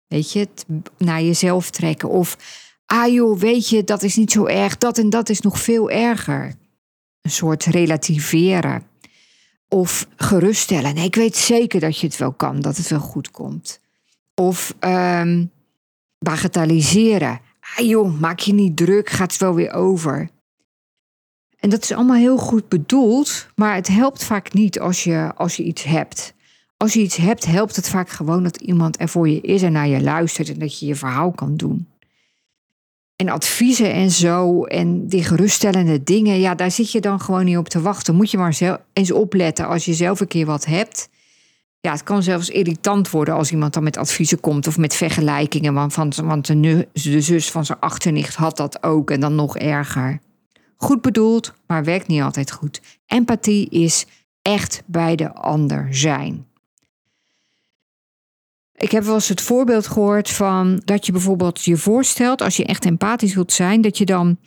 Weet 0.06 0.32
je, 0.32 0.38
het 0.38 0.66
naar 0.98 1.22
jezelf 1.22 1.70
trekken. 1.70 2.08
Of 2.08 2.36
ah 2.86 3.12
joh, 3.12 3.38
weet 3.38 3.68
je, 3.68 3.84
dat 3.84 4.02
is 4.02 4.16
niet 4.16 4.32
zo 4.32 4.46
erg, 4.46 4.78
dat 4.78 4.98
en 4.98 5.10
dat 5.10 5.28
is 5.28 5.40
nog 5.40 5.60
veel 5.60 5.90
erger. 5.90 6.54
Een 7.22 7.30
soort 7.30 7.64
relativeren. 7.64 8.82
Of 9.68 10.06
geruststellen. 10.16 10.94
Nee, 10.94 11.04
ik 11.04 11.14
weet 11.14 11.36
zeker 11.36 11.80
dat 11.80 11.98
je 11.98 12.06
het 12.06 12.16
wel 12.16 12.32
kan, 12.32 12.60
dat 12.60 12.76
het 12.76 12.88
wel 12.88 13.00
goed 13.00 13.30
komt. 13.30 13.80
Of 14.34 14.74
um, 14.80 15.50
bagatelliseren. 16.18 17.40
Ah 17.76 17.86
joh, 17.86 18.20
maak 18.20 18.38
je 18.38 18.52
niet 18.52 18.76
druk, 18.76 19.10
gaat 19.10 19.32
het 19.32 19.40
wel 19.40 19.54
weer 19.54 19.72
over. 19.72 20.30
En 21.58 21.70
dat 21.70 21.82
is 21.82 21.92
allemaal 21.92 22.16
heel 22.16 22.36
goed 22.36 22.68
bedoeld, 22.68 23.46
maar 23.54 23.74
het 23.74 23.88
helpt 23.88 24.24
vaak 24.24 24.52
niet 24.52 24.80
als 24.80 25.04
je, 25.04 25.32
als 25.34 25.56
je 25.56 25.62
iets 25.62 25.82
hebt. 25.82 26.34
Als 26.76 26.92
je 26.92 27.00
iets 27.00 27.16
hebt, 27.16 27.46
helpt 27.46 27.76
het 27.76 27.88
vaak 27.88 28.08
gewoon 28.08 28.42
dat 28.42 28.56
iemand 28.56 29.00
er 29.00 29.08
voor 29.08 29.28
je 29.28 29.40
is 29.40 29.62
en 29.62 29.72
naar 29.72 29.88
je 29.88 30.00
luistert 30.00 30.48
en 30.48 30.58
dat 30.58 30.78
je 30.78 30.86
je 30.86 30.94
verhaal 30.94 31.30
kan 31.30 31.56
doen 31.56 31.88
en 33.16 33.28
adviezen 33.28 33.92
en 33.92 34.10
zo 34.10 34.64
en 34.64 35.06
die 35.06 35.24
geruststellende 35.24 36.02
dingen, 36.02 36.40
ja, 36.40 36.54
daar 36.54 36.70
zit 36.70 36.92
je 36.92 37.00
dan 37.00 37.20
gewoon 37.20 37.44
niet 37.44 37.56
op 37.56 37.68
te 37.68 37.80
wachten. 37.80 38.14
Moet 38.14 38.30
je 38.30 38.38
maar 38.38 38.54
zelf 38.54 38.78
eens 38.92 39.12
opletten 39.12 39.66
als 39.66 39.84
je 39.84 39.94
zelf 39.94 40.20
een 40.20 40.26
keer 40.26 40.46
wat 40.46 40.64
hebt. 40.64 41.08
Ja, 41.80 41.92
het 41.92 42.02
kan 42.02 42.22
zelfs 42.22 42.50
irritant 42.50 43.10
worden 43.10 43.34
als 43.34 43.50
iemand 43.50 43.72
dan 43.72 43.82
met 43.82 43.96
adviezen 43.96 44.40
komt 44.40 44.66
of 44.66 44.78
met 44.78 44.94
vergelijkingen. 44.94 45.74
Want, 45.74 45.92
van, 45.92 46.12
want 46.22 46.46
de, 46.46 46.88
de 46.92 47.20
zus 47.20 47.50
van 47.50 47.64
zijn 47.64 47.80
achternicht 47.80 48.34
had 48.34 48.56
dat 48.56 48.82
ook 48.82 49.10
en 49.10 49.20
dan 49.20 49.34
nog 49.34 49.56
erger. 49.56 50.20
Goed 50.76 51.02
bedoeld, 51.02 51.52
maar 51.66 51.84
werkt 51.84 52.06
niet 52.06 52.22
altijd 52.22 52.52
goed. 52.52 52.80
Empathie 53.06 53.68
is 53.68 54.06
echt 54.42 54.82
bij 54.86 55.16
de 55.16 55.34
ander 55.34 55.86
zijn. 55.90 56.46
Ik 58.76 58.90
heb 58.90 59.04
wel 59.04 59.14
eens 59.14 59.28
het 59.28 59.40
voorbeeld 59.40 59.86
gehoord 59.86 60.30
van 60.30 60.82
dat 60.84 61.06
je 61.06 61.12
bijvoorbeeld 61.12 61.64
je 61.64 61.76
voorstelt, 61.76 62.42
als 62.42 62.56
je 62.56 62.64
echt 62.64 62.84
empathisch 62.84 63.34
wilt 63.34 63.52
zijn, 63.52 63.80
dat 63.80 63.98
je 63.98 64.04
dan 64.04 64.38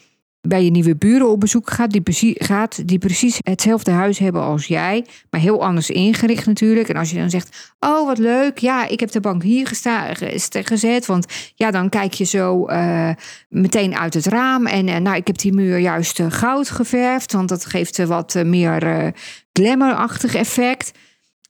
bij 0.41 0.63
je 0.63 0.72
nieuwe 0.72 0.96
buren 0.96 1.29
op 1.29 1.39
bezoek 1.39 1.69
gaat 1.69 1.91
die, 1.91 2.01
precies, 2.01 2.36
gaat, 2.38 2.88
die 2.88 2.98
precies 3.00 3.38
hetzelfde 3.41 3.91
huis 3.91 4.17
hebben 4.19 4.41
als 4.41 4.65
jij, 4.65 5.05
maar 5.29 5.41
heel 5.41 5.63
anders 5.63 5.89
ingericht 5.89 6.46
natuurlijk. 6.46 6.89
En 6.89 6.96
als 6.96 7.10
je 7.10 7.17
dan 7.17 7.29
zegt, 7.29 7.74
oh 7.79 8.05
wat 8.05 8.17
leuk, 8.17 8.57
ja, 8.57 8.88
ik 8.88 9.00
heb 9.00 9.12
de 9.12 9.19
bank 9.19 9.43
hier 9.43 9.67
gesta- 9.67 10.13
ge- 10.13 10.63
gezet, 10.63 11.05
want 11.05 11.25
ja, 11.55 11.72
dan 11.72 11.89
kijk 11.89 12.13
je 12.13 12.24
zo 12.24 12.65
eh, 12.65 13.10
meteen 13.50 13.98
uit 13.98 14.13
het 14.13 14.25
raam 14.25 14.65
en 14.65 14.88
eh, 14.88 14.98
nou, 14.98 15.15
ik 15.15 15.27
heb 15.27 15.38
die 15.38 15.53
muur 15.53 15.77
juist 15.77 16.19
eh, 16.19 16.25
goud 16.29 16.69
geverfd, 16.69 17.31
want 17.31 17.50
dat 17.50 17.65
geeft 17.65 18.05
wat 18.05 18.34
meer 18.46 19.13
glamourachtig 19.53 20.36
effect. 20.36 20.91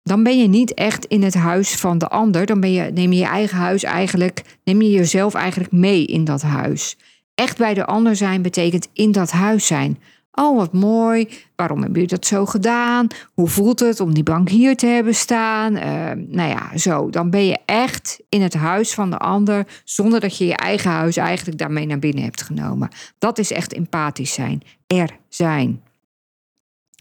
Dan 0.07 0.23
ben 0.23 0.39
je 0.39 0.47
niet 0.47 0.73
echt 0.73 1.05
in 1.05 1.23
het 1.23 1.33
huis 1.33 1.75
van 1.75 1.97
de 1.97 2.07
ander. 2.07 2.45
Dan 2.45 2.59
ben 2.59 2.71
je, 2.71 2.91
neem 2.91 3.11
je 3.11 3.19
je 3.19 3.25
eigen 3.25 3.57
huis 3.57 3.83
eigenlijk, 3.83 4.41
neem 4.63 4.81
je 4.81 4.89
jezelf 4.89 5.33
eigenlijk 5.33 5.71
mee 5.71 6.05
in 6.05 6.23
dat 6.23 6.41
huis. 6.41 6.97
Echt 7.35 7.57
bij 7.57 7.73
de 7.73 7.85
ander 7.85 8.15
zijn 8.15 8.41
betekent 8.41 8.87
in 8.93 9.11
dat 9.11 9.31
huis 9.31 9.65
zijn. 9.65 9.99
Oh, 10.39 10.57
wat 10.57 10.73
mooi. 10.73 11.29
Waarom 11.55 11.77
hebben 11.77 12.01
jullie 12.01 12.15
dat 12.15 12.25
zo 12.25 12.45
gedaan? 12.45 13.07
Hoe 13.33 13.47
voelt 13.47 13.79
het 13.79 13.99
om 13.99 14.13
die 14.13 14.23
bank 14.23 14.49
hier 14.49 14.75
te 14.75 14.85
hebben 14.85 15.15
staan? 15.15 15.75
Eh, 15.75 16.11
nou 16.27 16.49
ja, 16.49 16.77
zo. 16.77 17.09
Dan 17.09 17.29
ben 17.29 17.45
je 17.45 17.57
echt 17.65 18.19
in 18.29 18.41
het 18.41 18.53
huis 18.53 18.93
van 18.93 19.09
de 19.09 19.17
ander, 19.17 19.67
zonder 19.83 20.19
dat 20.19 20.37
je 20.37 20.45
je 20.45 20.55
eigen 20.55 20.91
huis 20.91 21.17
eigenlijk 21.17 21.57
daarmee 21.57 21.85
naar 21.85 21.99
binnen 21.99 22.23
hebt 22.23 22.41
genomen. 22.41 22.89
Dat 23.17 23.37
is 23.37 23.51
echt 23.51 23.73
empathisch 23.73 24.33
zijn. 24.33 24.61
Er 24.87 25.09
zijn. 25.29 25.81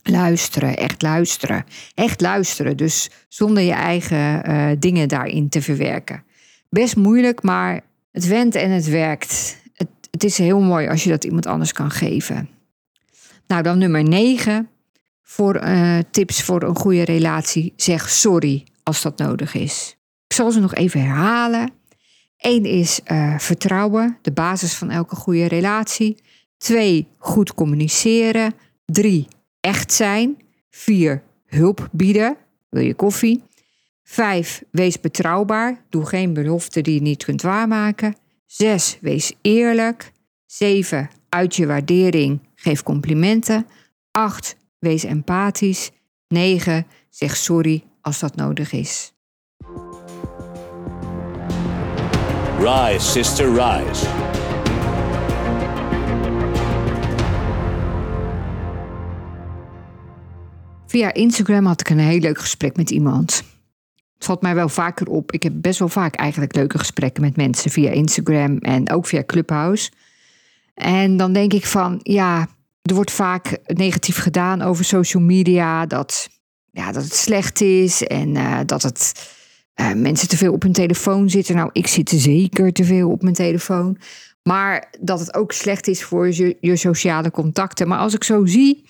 Luisteren, 0.09 0.77
echt 0.77 1.03
luisteren. 1.03 1.65
Echt 1.95 2.21
luisteren, 2.21 2.77
dus 2.77 3.11
zonder 3.29 3.63
je 3.63 3.73
eigen 3.73 4.45
eh, 4.45 4.71
dingen 4.79 5.09
daarin 5.09 5.49
te 5.49 5.63
verwerken. 5.63 6.25
Best 6.71 6.97
moeilijk, 6.97 7.43
maar 7.43 7.81
het 8.13 8.27
went 8.27 8.55
en 8.55 8.71
het 8.71 8.89
werkt. 8.89 9.61
Het, 9.75 9.89
het 10.11 10.25
is 10.25 10.39
heel 10.39 10.61
mooi 10.61 10.89
als 10.89 11.05
je 11.05 11.11
dat 11.11 11.25
iemand 11.25 11.47
anders 11.47 11.73
kan 11.73 11.91
geven. 11.91 12.49
Nou, 13.47 13.63
dan 13.63 13.79
nummer 13.79 14.03
9. 14.03 14.69
Voor 15.23 15.55
eh, 15.55 15.99
tips 16.11 16.43
voor 16.43 16.63
een 16.63 16.77
goede 16.77 17.05
relatie. 17.05 17.73
Zeg 17.77 18.11
sorry 18.11 18.65
als 18.83 19.03
dat 19.03 19.19
nodig 19.19 19.55
is. 19.55 19.97
Ik 20.27 20.37
zal 20.37 20.51
ze 20.51 20.61
nog 20.61 20.75
even 20.75 21.01
herhalen. 21.01 21.71
Eén 22.37 22.65
is 22.65 23.01
eh, 23.05 23.39
vertrouwen, 23.39 24.19
de 24.23 24.33
basis 24.33 24.75
van 24.75 24.91
elke 24.91 25.17
goede 25.17 25.47
relatie. 25.47 26.23
Twee, 26.59 27.09
goed 27.19 27.55
communiceren. 27.55 28.55
Drie, 28.85 29.29
echt 29.61 29.93
zijn. 29.93 30.37
Vier, 30.71 31.23
hulp 31.47 31.89
bieden. 31.93 32.37
Wil 32.69 32.83
je 32.83 32.95
koffie? 32.95 33.43
Vijf, 34.03 34.63
wees 34.71 35.01
betrouwbaar. 35.01 35.85
Doe 35.91 36.07
geen 36.07 36.33
belofte 36.33 36.81
die 36.81 36.95
je 36.95 37.01
niet 37.01 37.25
kunt 37.25 37.43
waarmaken. 37.43 38.17
Zes, 38.47 38.99
wees 39.01 39.33
eerlijk. 39.43 40.13
Zeven, 40.47 41.11
uit 41.29 41.57
je 41.57 41.67
waardering. 41.67 42.41
Geef 42.55 42.83
complimenten. 42.83 43.67
Acht, 44.11 44.57
wees 44.79 45.05
empathisch. 45.05 45.91
Negen, 46.29 46.87
zeg 47.11 47.37
sorry 47.37 47.85
als 48.01 48.19
dat 48.19 48.37
nodig 48.37 48.73
is. 48.73 49.13
Rise, 52.59 53.07
sister, 53.07 53.49
rise. 53.49 54.26
Via 60.87 61.15
Instagram 61.15 61.67
had 61.67 61.81
ik 61.81 61.89
een 61.89 61.99
heel 61.99 62.21
leuk 62.21 62.39
gesprek 62.39 62.77
met 62.77 62.91
iemand. 62.91 63.43
Het 64.15 64.25
valt 64.25 64.43
mij 64.43 64.55
wel 64.55 64.69
vaker 64.69 65.09
op. 65.09 65.33
Ik 65.33 65.43
heb 65.43 65.53
best 65.57 65.79
wel 65.79 65.89
vaak 65.89 66.15
eigenlijk 66.15 66.55
leuke 66.55 66.79
gesprekken 66.79 67.23
met 67.23 67.37
mensen 67.37 67.71
via 67.71 67.91
Instagram 67.91 68.59
en 68.59 68.91
ook 68.91 69.07
via 69.07 69.25
Clubhouse. 69.27 69.91
En 70.75 71.17
dan 71.17 71.33
denk 71.33 71.53
ik 71.53 71.67
van, 71.67 72.01
ja, 72.03 72.49
er 72.83 72.95
wordt 72.95 73.11
vaak 73.11 73.59
negatief 73.67 74.19
gedaan 74.19 74.63
over 74.63 74.85
social 74.85 75.23
media. 75.23 75.87
Dat, 75.87 76.29
ja, 76.71 76.93
dat 76.93 77.05
het 77.05 77.15
slecht 77.15 77.61
is 77.61 78.03
en 78.03 78.37
eh, 78.37 78.59
dat 78.67 78.83
het 78.83 79.31
eh, 79.75 79.93
mensen 79.93 80.29
te 80.29 80.37
veel 80.37 80.53
op 80.53 80.63
hun 80.63 80.73
telefoon 80.73 81.31
zitten. 81.31 81.55
Nou, 81.55 81.71
ik 81.73 81.87
zit 81.87 82.11
zeker 82.11 82.73
te 82.73 82.85
veel 82.85 83.11
op 83.11 83.23
mijn 83.23 83.35
telefoon. 83.35 83.99
Maar 84.43 84.95
dat 85.01 85.21
het 85.21 85.35
ook 85.35 85.53
slecht 85.53 85.87
is 85.89 86.05
voor 86.05 86.35
je, 86.35 86.57
je 86.61 86.77
sociale 86.77 87.31
contacten. 87.31 87.89
Maar 87.89 87.99
als 87.99 88.15
ik 88.15 88.25
zo 88.25 88.47
zie 88.47 88.85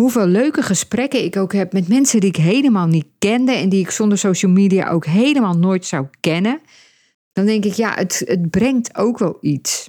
hoeveel 0.00 0.26
leuke 0.26 0.62
gesprekken 0.62 1.24
ik 1.24 1.36
ook 1.36 1.52
heb 1.52 1.72
met 1.72 1.88
mensen 1.88 2.20
die 2.20 2.28
ik 2.28 2.36
helemaal 2.36 2.86
niet 2.86 3.06
kende 3.18 3.52
en 3.52 3.68
die 3.68 3.80
ik 3.80 3.90
zonder 3.90 4.18
social 4.18 4.52
media 4.52 4.90
ook 4.90 5.04
helemaal 5.04 5.56
nooit 5.56 5.86
zou 5.86 6.06
kennen, 6.20 6.60
dan 7.32 7.46
denk 7.46 7.64
ik, 7.64 7.72
ja, 7.72 7.94
het, 7.94 8.22
het 8.24 8.50
brengt 8.50 8.96
ook 8.96 9.18
wel 9.18 9.38
iets. 9.40 9.88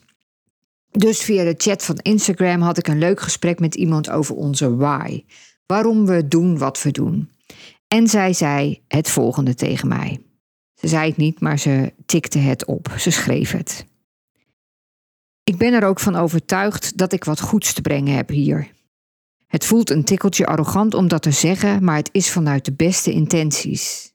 Dus 0.92 1.22
via 1.22 1.44
de 1.44 1.54
chat 1.58 1.84
van 1.84 1.98
Instagram 2.02 2.62
had 2.62 2.78
ik 2.78 2.88
een 2.88 2.98
leuk 2.98 3.20
gesprek 3.20 3.60
met 3.60 3.76
iemand 3.76 4.10
over 4.10 4.36
onze 4.36 4.76
why. 4.76 5.24
Waarom 5.66 6.06
we 6.06 6.28
doen 6.28 6.58
wat 6.58 6.82
we 6.82 6.92
doen. 6.92 7.30
En 7.88 8.08
zij 8.08 8.34
zei 8.34 8.82
het 8.88 9.10
volgende 9.10 9.56
tegen 9.56 9.88
mij. 9.88 10.20
Ze 10.74 10.88
zei 10.88 11.08
het 11.08 11.18
niet, 11.18 11.40
maar 11.40 11.60
ze 11.60 11.94
tikte 12.06 12.40
het 12.40 12.66
op. 12.66 12.94
Ze 12.98 13.12
schreef 13.12 13.52
het. 13.52 13.86
Ik 15.44 15.58
ben 15.58 15.74
er 15.74 15.84
ook 15.84 16.00
van 16.00 16.16
overtuigd 16.16 16.98
dat 16.98 17.14
ik 17.14 17.24
wat 17.24 17.42
goeds 17.42 17.74
te 17.74 17.82
brengen 17.82 18.16
heb 18.16 18.30
hier. 18.30 18.80
Het 19.52 19.66
voelt 19.66 19.90
een 19.90 20.04
tikkeltje 20.04 20.46
arrogant 20.46 20.94
om 20.94 21.08
dat 21.08 21.22
te 21.22 21.32
zeggen, 21.32 21.84
maar 21.84 21.96
het 21.96 22.10
is 22.12 22.32
vanuit 22.32 22.66
de 22.66 22.74
beste 22.74 23.12
intenties. 23.12 24.14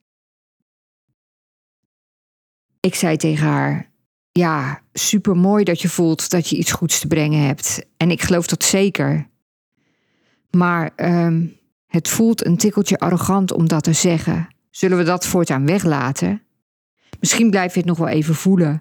Ik 2.81 2.95
zei 2.95 3.17
tegen 3.17 3.47
haar: 3.47 3.91
Ja, 4.33 4.83
supermooi 4.93 5.65
dat 5.65 5.81
je 5.81 5.89
voelt 5.89 6.31
dat 6.31 6.49
je 6.49 6.57
iets 6.57 6.73
goeds 6.73 7.01
te 7.01 7.07
brengen 7.07 7.47
hebt. 7.47 7.87
En 7.97 8.11
ik 8.11 8.23
geloof 8.23 8.47
dat 8.47 8.65
zeker. 8.65 9.29
Maar 10.51 10.91
ehm, 10.97 11.47
het 11.87 12.09
voelt 12.09 12.47
een 12.47 12.57
tikkeltje 12.57 12.99
arrogant 12.99 13.53
om 13.53 13.69
dat 13.69 13.85
te 13.85 13.93
zeggen. 13.93 14.49
Zullen 14.71 14.99
we 14.99 15.05
dat 15.05 15.27
voortaan 15.27 15.67
weglaten? 15.67 16.43
Misschien 17.21 17.51
blijf 17.51 17.73
je 17.73 17.79
het 17.79 17.89
nog 17.89 17.99
wel 17.99 18.09
even 18.09 18.35
voelen. 18.35 18.81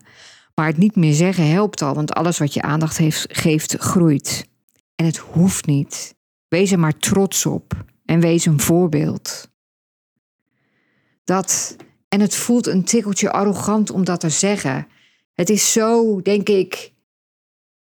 Maar 0.53 0.67
het 0.67 0.77
niet 0.77 0.95
meer 0.95 1.13
zeggen 1.13 1.49
helpt 1.49 1.81
al, 1.81 1.93
want 1.93 2.13
alles 2.13 2.37
wat 2.37 2.53
je 2.53 2.61
aandacht 2.61 2.97
heeft, 2.97 3.25
geeft, 3.29 3.75
groeit. 3.77 4.47
En 4.95 5.05
het 5.05 5.17
hoeft 5.17 5.65
niet. 5.65 6.15
Wees 6.47 6.71
er 6.71 6.79
maar 6.79 6.97
trots 6.97 7.45
op 7.45 7.85
en 8.05 8.19
wees 8.19 8.45
een 8.45 8.59
voorbeeld. 8.59 9.49
Dat, 11.23 11.75
en 12.07 12.19
het 12.19 12.35
voelt 12.35 12.67
een 12.67 12.83
tikkeltje 12.83 13.31
arrogant 13.31 13.89
om 13.91 14.03
dat 14.03 14.19
te 14.19 14.29
zeggen. 14.29 14.87
Het 15.33 15.49
is 15.49 15.71
zo, 15.71 16.21
denk 16.21 16.49
ik, 16.49 16.93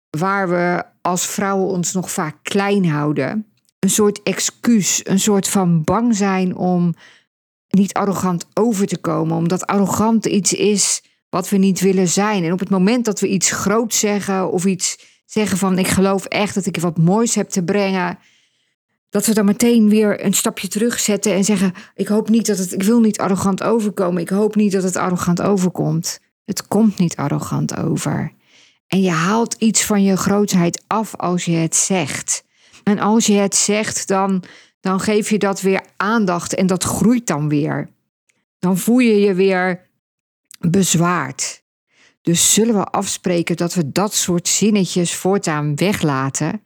waar 0.10 0.49
we 0.49 0.83
als 1.01 1.25
vrouwen 1.25 1.67
ons 1.67 1.93
nog 1.93 2.12
vaak 2.12 2.36
klein 2.41 2.89
houden. 2.89 3.45
Een 3.79 3.89
soort 3.89 4.23
excuus, 4.23 5.01
een 5.03 5.19
soort 5.19 5.47
van 5.47 5.83
bang 5.83 6.15
zijn 6.15 6.55
om 6.55 6.95
niet 7.67 7.93
arrogant 7.93 8.45
over 8.53 8.88
te 8.88 8.97
komen, 8.97 9.38
omdat 9.38 9.65
arrogant 9.65 10.25
iets 10.25 10.53
is 10.53 11.03
wat 11.29 11.49
we 11.49 11.57
niet 11.57 11.79
willen 11.79 12.07
zijn. 12.07 12.43
En 12.43 12.51
op 12.51 12.60
het 12.60 12.69
moment 12.69 13.05
dat 13.05 13.19
we 13.19 13.27
iets 13.27 13.51
groots 13.51 13.99
zeggen 13.99 14.51
of 14.51 14.65
iets 14.65 14.99
zeggen 15.25 15.57
van 15.57 15.77
ik 15.77 15.88
geloof 15.88 16.25
echt 16.25 16.55
dat 16.55 16.65
ik 16.65 16.77
wat 16.77 16.97
moois 16.97 17.36
heb 17.36 17.49
te 17.49 17.63
brengen, 17.63 18.19
dat 19.10 19.26
we 19.26 19.34
dan 19.34 19.46
meteen 19.46 19.89
weer 19.89 20.26
een 20.26 20.34
stapje 20.34 20.67
terugzetten 20.67 21.34
en 21.34 21.43
zeggen 21.43 21.74
ik 21.96 22.08
hoop 22.08 22.30
niet 22.30 22.46
dat 22.46 22.58
het 22.58 22.74
ik 22.74 22.84
wil 22.84 23.00
niet 23.00 23.20
arrogant 23.20 23.63
overkomen. 23.63 24.22
Ik 24.22 24.30
hoop 24.30 24.56
niet 24.56 24.72
dat 24.72 24.84
het 24.84 24.96
arrogant 24.96 25.41
overkomt. 25.41 26.20
Het 26.46 26.67
komt 26.67 26.98
niet 26.98 27.15
arrogant 27.15 27.78
over. 27.78 28.34
En 28.88 29.02
je 29.02 29.10
haalt 29.10 29.54
iets 29.54 29.84
van 29.86 30.04
je 30.04 30.17
grootheid 30.17 30.84
af 30.88 31.15
als 31.15 31.46
je 31.46 31.56
het 31.56 31.76
zegt. 31.76 32.43
En 32.84 33.00
als 33.00 33.26
je 33.26 33.34
het 33.34 33.56
zegt, 33.56 34.08
dan, 34.08 34.43
dan 34.80 35.00
geef 35.00 35.30
je 35.30 35.38
dat 35.38 35.62
weer 35.62 35.82
aandacht 35.98 36.56
en 36.56 36.67
dat 36.67 36.84
groeit 36.84 37.28
dan 37.28 37.50
weer. 37.50 37.89
Dan 38.60 38.78
voel 38.78 39.00
je 39.00 39.20
je 39.20 39.34
weer 39.34 39.89
bezwaard. 40.60 41.63
Dus 42.22 42.54
zullen 42.54 42.76
we 42.76 42.84
afspreken 42.84 43.56
dat 43.56 43.74
we 43.74 43.91
dat 43.91 44.13
soort 44.13 44.48
zinnetjes 44.48 45.15
voortaan 45.15 45.76
weglaten? 45.76 46.62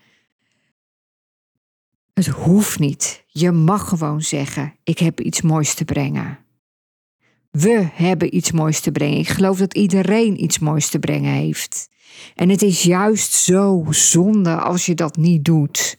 Het 2.13 2.28
hoeft 2.28 2.80
niet. 2.80 3.24
Je 3.28 3.52
mag 3.52 3.89
gewoon 3.89 4.21
zeggen: 4.21 4.76
Ik 4.84 5.00
heb 5.00 5.19
iets 5.19 5.41
moois 5.41 5.74
te 5.74 5.86
brengen. 5.86 6.39
We 7.52 7.88
hebben 7.93 8.36
iets 8.36 8.52
moois 8.52 8.80
te 8.80 8.91
brengen. 8.91 9.17
Ik 9.17 9.28
geloof 9.28 9.58
dat 9.58 9.74
iedereen 9.74 10.43
iets 10.43 10.60
moois 10.60 10.89
te 10.89 11.00
brengen 11.00 11.34
heeft. 11.34 11.89
En 12.36 12.50
het 12.50 12.62
is 12.62 12.84
juist 12.84 13.34
zo 13.34 13.86
zonde 13.89 14.56
als 14.56 14.86
je 14.86 14.95
dat 14.95 15.17
niet 15.17 15.45
doet. 15.45 15.97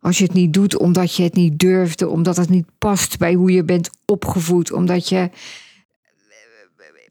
Als 0.00 0.18
je 0.18 0.24
het 0.24 0.32
niet 0.32 0.52
doet 0.52 0.78
omdat 0.78 1.14
je 1.14 1.22
het 1.22 1.34
niet 1.34 1.58
durfde, 1.58 2.08
omdat 2.08 2.36
het 2.36 2.48
niet 2.48 2.66
past 2.78 3.18
bij 3.18 3.34
hoe 3.34 3.50
je 3.50 3.64
bent 3.64 3.90
opgevoed, 4.04 4.72
omdat 4.72 5.08
je 5.08 5.30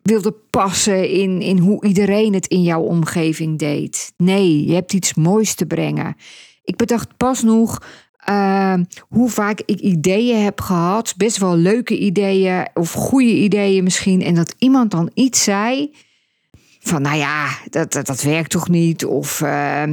wilde 0.02 0.32
passen 0.32 1.10
in, 1.10 1.42
in 1.42 1.58
hoe 1.58 1.86
iedereen 1.86 2.34
het 2.34 2.48
in 2.48 2.62
jouw 2.62 2.82
omgeving 2.82 3.60
deed. 3.60 4.14
Nee, 4.18 4.66
je 4.66 4.74
hebt 4.74 4.94
iets 4.94 5.14
moois 5.14 5.54
te 5.54 5.66
brengen. 5.66 6.16
Ik 6.64 6.76
bedacht 6.76 7.18
pas 7.18 7.42
nog, 7.42 7.82
uh, 8.30 8.76
hoe 9.10 9.30
vaak 9.30 9.62
ik 9.66 9.80
ideeën 9.80 10.44
heb 10.44 10.62
gehad, 10.62 11.14
best 11.18 11.38
wel 11.38 11.56
leuke 11.56 11.98
ideeën 11.98 12.68
of 12.74 12.92
goede 12.92 13.34
ideeën 13.34 13.84
misschien, 13.84 14.22
en 14.22 14.36
dat 14.36 14.56
iemand 14.58 14.92
dan 14.92 15.12
iets 15.14 15.44
zei 15.44 15.92
van, 16.80 17.02
nou 17.02 17.18
ja, 17.18 17.50
dat, 17.70 17.94
dat, 17.94 18.06
dat 18.06 18.22
werkt 18.22 18.50
toch 18.50 18.70
niet, 18.70 19.06
of 19.06 19.42
uh, 19.42 19.84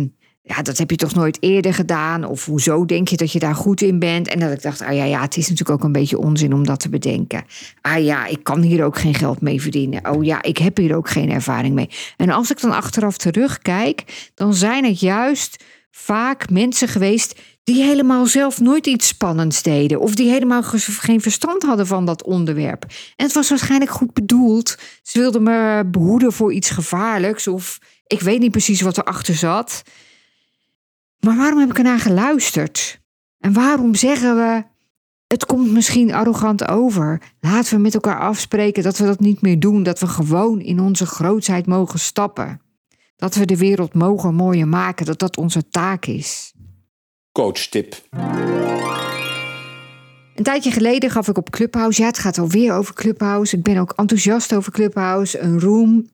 ja, 0.42 0.62
dat 0.62 0.78
heb 0.78 0.90
je 0.90 0.96
toch 0.96 1.14
nooit 1.14 1.38
eerder 1.40 1.74
gedaan, 1.74 2.24
of 2.24 2.44
hoezo 2.44 2.84
denk 2.84 3.08
je 3.08 3.16
dat 3.16 3.32
je 3.32 3.38
daar 3.38 3.54
goed 3.54 3.80
in 3.80 3.98
bent? 3.98 4.28
En 4.28 4.38
dat 4.38 4.52
ik 4.52 4.62
dacht, 4.62 4.82
ah 4.82 4.94
ja, 4.94 5.04
ja, 5.04 5.20
het 5.20 5.36
is 5.36 5.48
natuurlijk 5.48 5.78
ook 5.78 5.84
een 5.84 5.92
beetje 5.92 6.18
onzin 6.18 6.54
om 6.54 6.66
dat 6.66 6.80
te 6.80 6.88
bedenken. 6.88 7.44
Ah 7.80 8.04
ja, 8.04 8.26
ik 8.26 8.42
kan 8.42 8.60
hier 8.60 8.84
ook 8.84 8.98
geen 8.98 9.14
geld 9.14 9.40
mee 9.40 9.60
verdienen. 9.60 10.10
Oh 10.10 10.24
ja, 10.24 10.42
ik 10.42 10.58
heb 10.58 10.76
hier 10.76 10.96
ook 10.96 11.10
geen 11.10 11.30
ervaring 11.30 11.74
mee. 11.74 11.88
En 12.16 12.30
als 12.30 12.50
ik 12.50 12.60
dan 12.60 12.72
achteraf 12.72 13.16
terugkijk, 13.16 14.30
dan 14.34 14.54
zijn 14.54 14.84
het 14.84 15.00
juist 15.00 15.64
vaak 15.90 16.50
mensen 16.50 16.88
geweest 16.88 17.40
die 17.64 17.82
helemaal 17.82 18.26
zelf 18.26 18.60
nooit 18.60 18.86
iets 18.86 19.06
spannends 19.06 19.62
deden. 19.62 20.00
Of 20.00 20.14
die 20.14 20.30
helemaal 20.30 20.62
geen 20.62 21.20
verstand 21.20 21.62
hadden 21.62 21.86
van 21.86 22.04
dat 22.04 22.22
onderwerp. 22.22 22.82
En 23.16 23.24
het 23.24 23.32
was 23.32 23.48
waarschijnlijk 23.48 23.90
goed 23.90 24.12
bedoeld. 24.12 24.78
Ze 25.02 25.18
wilden 25.18 25.42
me 25.42 25.84
behoeden 25.86 26.32
voor 26.32 26.52
iets 26.52 26.70
gevaarlijks. 26.70 27.46
Of 27.46 27.78
ik 28.06 28.20
weet 28.20 28.40
niet 28.40 28.50
precies 28.50 28.80
wat 28.80 28.98
erachter 28.98 29.34
zat. 29.34 29.82
Maar 31.20 31.36
waarom 31.36 31.58
heb 31.58 31.70
ik 31.70 31.78
ernaar 31.78 32.00
geluisterd? 32.00 33.00
En 33.38 33.52
waarom 33.52 33.94
zeggen 33.94 34.36
we. 34.36 34.64
Het 35.26 35.46
komt 35.46 35.70
misschien 35.70 36.12
arrogant 36.12 36.68
over. 36.68 37.22
Laten 37.40 37.74
we 37.74 37.80
met 37.80 37.94
elkaar 37.94 38.20
afspreken 38.20 38.82
dat 38.82 38.98
we 38.98 39.04
dat 39.04 39.20
niet 39.20 39.42
meer 39.42 39.60
doen. 39.60 39.82
Dat 39.82 40.00
we 40.00 40.06
gewoon 40.06 40.60
in 40.60 40.80
onze 40.80 41.06
grootheid 41.06 41.66
mogen 41.66 41.98
stappen. 41.98 42.60
Dat 43.20 43.34
we 43.34 43.44
de 43.44 43.56
wereld 43.56 43.94
mogen 43.94 44.34
mooier 44.34 44.68
maken. 44.68 45.06
Dat 45.06 45.18
dat 45.18 45.36
onze 45.36 45.68
taak 45.68 46.06
is 46.06 46.52
coachtip. 47.32 48.02
Een 50.34 50.46
tijdje 50.46 50.70
geleden 50.70 51.10
gaf 51.10 51.28
ik 51.28 51.38
op 51.38 51.50
Clubhouse, 51.50 52.00
ja 52.00 52.06
het 52.06 52.18
gaat 52.18 52.38
alweer 52.38 52.74
over 52.74 52.94
Clubhouse, 52.94 53.56
ik 53.56 53.62
ben 53.62 53.76
ook 53.76 53.92
enthousiast 53.96 54.54
over 54.54 54.72
Clubhouse, 54.72 55.38
een 55.38 55.60
room 55.60 56.08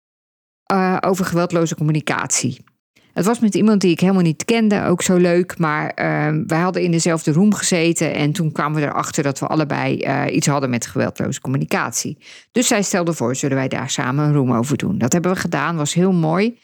uh, 0.73 0.97
over 1.01 1.25
geweldloze 1.25 1.75
communicatie. 1.75 2.65
Het 3.13 3.25
was 3.25 3.39
met 3.39 3.55
iemand 3.55 3.81
die 3.81 3.91
ik 3.91 4.01
helemaal 4.01 4.23
niet 4.23 4.45
kende, 4.45 4.85
ook 4.85 5.03
zo 5.03 5.17
leuk, 5.17 5.59
maar 5.59 5.85
uh, 5.85 6.43
wij 6.47 6.61
hadden 6.61 6.83
in 6.83 6.91
dezelfde 6.91 7.33
room 7.33 7.55
gezeten 7.55 8.15
en 8.15 8.33
toen 8.33 8.53
kwamen 8.53 8.81
we 8.81 8.87
erachter 8.87 9.23
dat 9.23 9.39
we 9.39 9.47
allebei 9.47 10.05
uh, 10.05 10.35
iets 10.35 10.47
hadden 10.47 10.71
met 10.71 10.87
geweldloze 10.87 11.41
communicatie. 11.41 12.19
Dus 12.53 12.67
zij 12.67 12.83
stelde 12.83 13.13
voor, 13.13 13.37
zullen 13.37 13.57
wij 13.57 13.69
daar 13.69 13.91
samen 13.91 14.25
een 14.25 14.35
room 14.35 14.53
over 14.53 14.77
doen? 14.77 14.99
Dat 14.99 15.13
hebben 15.13 15.33
we 15.33 15.39
gedaan, 15.39 15.77
was 15.77 15.95
heel 15.95 16.13
mooi. 16.13 16.59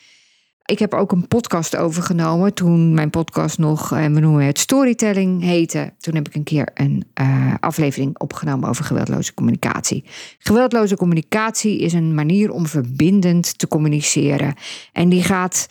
Ik 0.64 0.78
heb 0.78 0.94
ook 0.94 1.12
een 1.12 1.28
podcast 1.28 1.76
overgenomen 1.76 2.54
toen 2.54 2.94
mijn 2.94 3.10
podcast 3.10 3.58
nog, 3.58 3.92
eh, 3.92 4.04
we 4.04 4.20
noemen 4.20 4.44
het 4.44 4.58
storytelling 4.58 5.42
heette. 5.42 5.92
Toen 5.98 6.14
heb 6.14 6.28
ik 6.28 6.34
een 6.34 6.44
keer 6.44 6.68
een 6.74 7.04
uh, 7.20 7.54
aflevering 7.60 8.18
opgenomen 8.18 8.68
over 8.68 8.84
geweldloze 8.84 9.34
communicatie. 9.34 10.04
Geweldloze 10.38 10.96
communicatie 10.96 11.78
is 11.78 11.92
een 11.92 12.14
manier 12.14 12.50
om 12.50 12.66
verbindend 12.66 13.58
te 13.58 13.68
communiceren. 13.68 14.54
En 14.92 15.08
die 15.08 15.22
gaat 15.22 15.68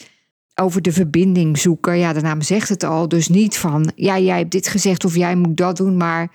over 0.55 0.81
de 0.81 0.91
verbinding 0.91 1.57
zoeken. 1.57 1.97
Ja, 1.97 2.13
de 2.13 2.21
naam 2.21 2.41
zegt 2.41 2.69
het 2.69 2.83
al. 2.83 3.07
Dus 3.07 3.27
niet 3.27 3.57
van, 3.57 3.91
ja, 3.95 4.19
jij 4.19 4.37
hebt 4.37 4.51
dit 4.51 4.67
gezegd 4.67 5.05
of 5.05 5.15
jij 5.15 5.35
moet 5.35 5.57
dat 5.57 5.77
doen, 5.77 5.97
maar 5.97 6.31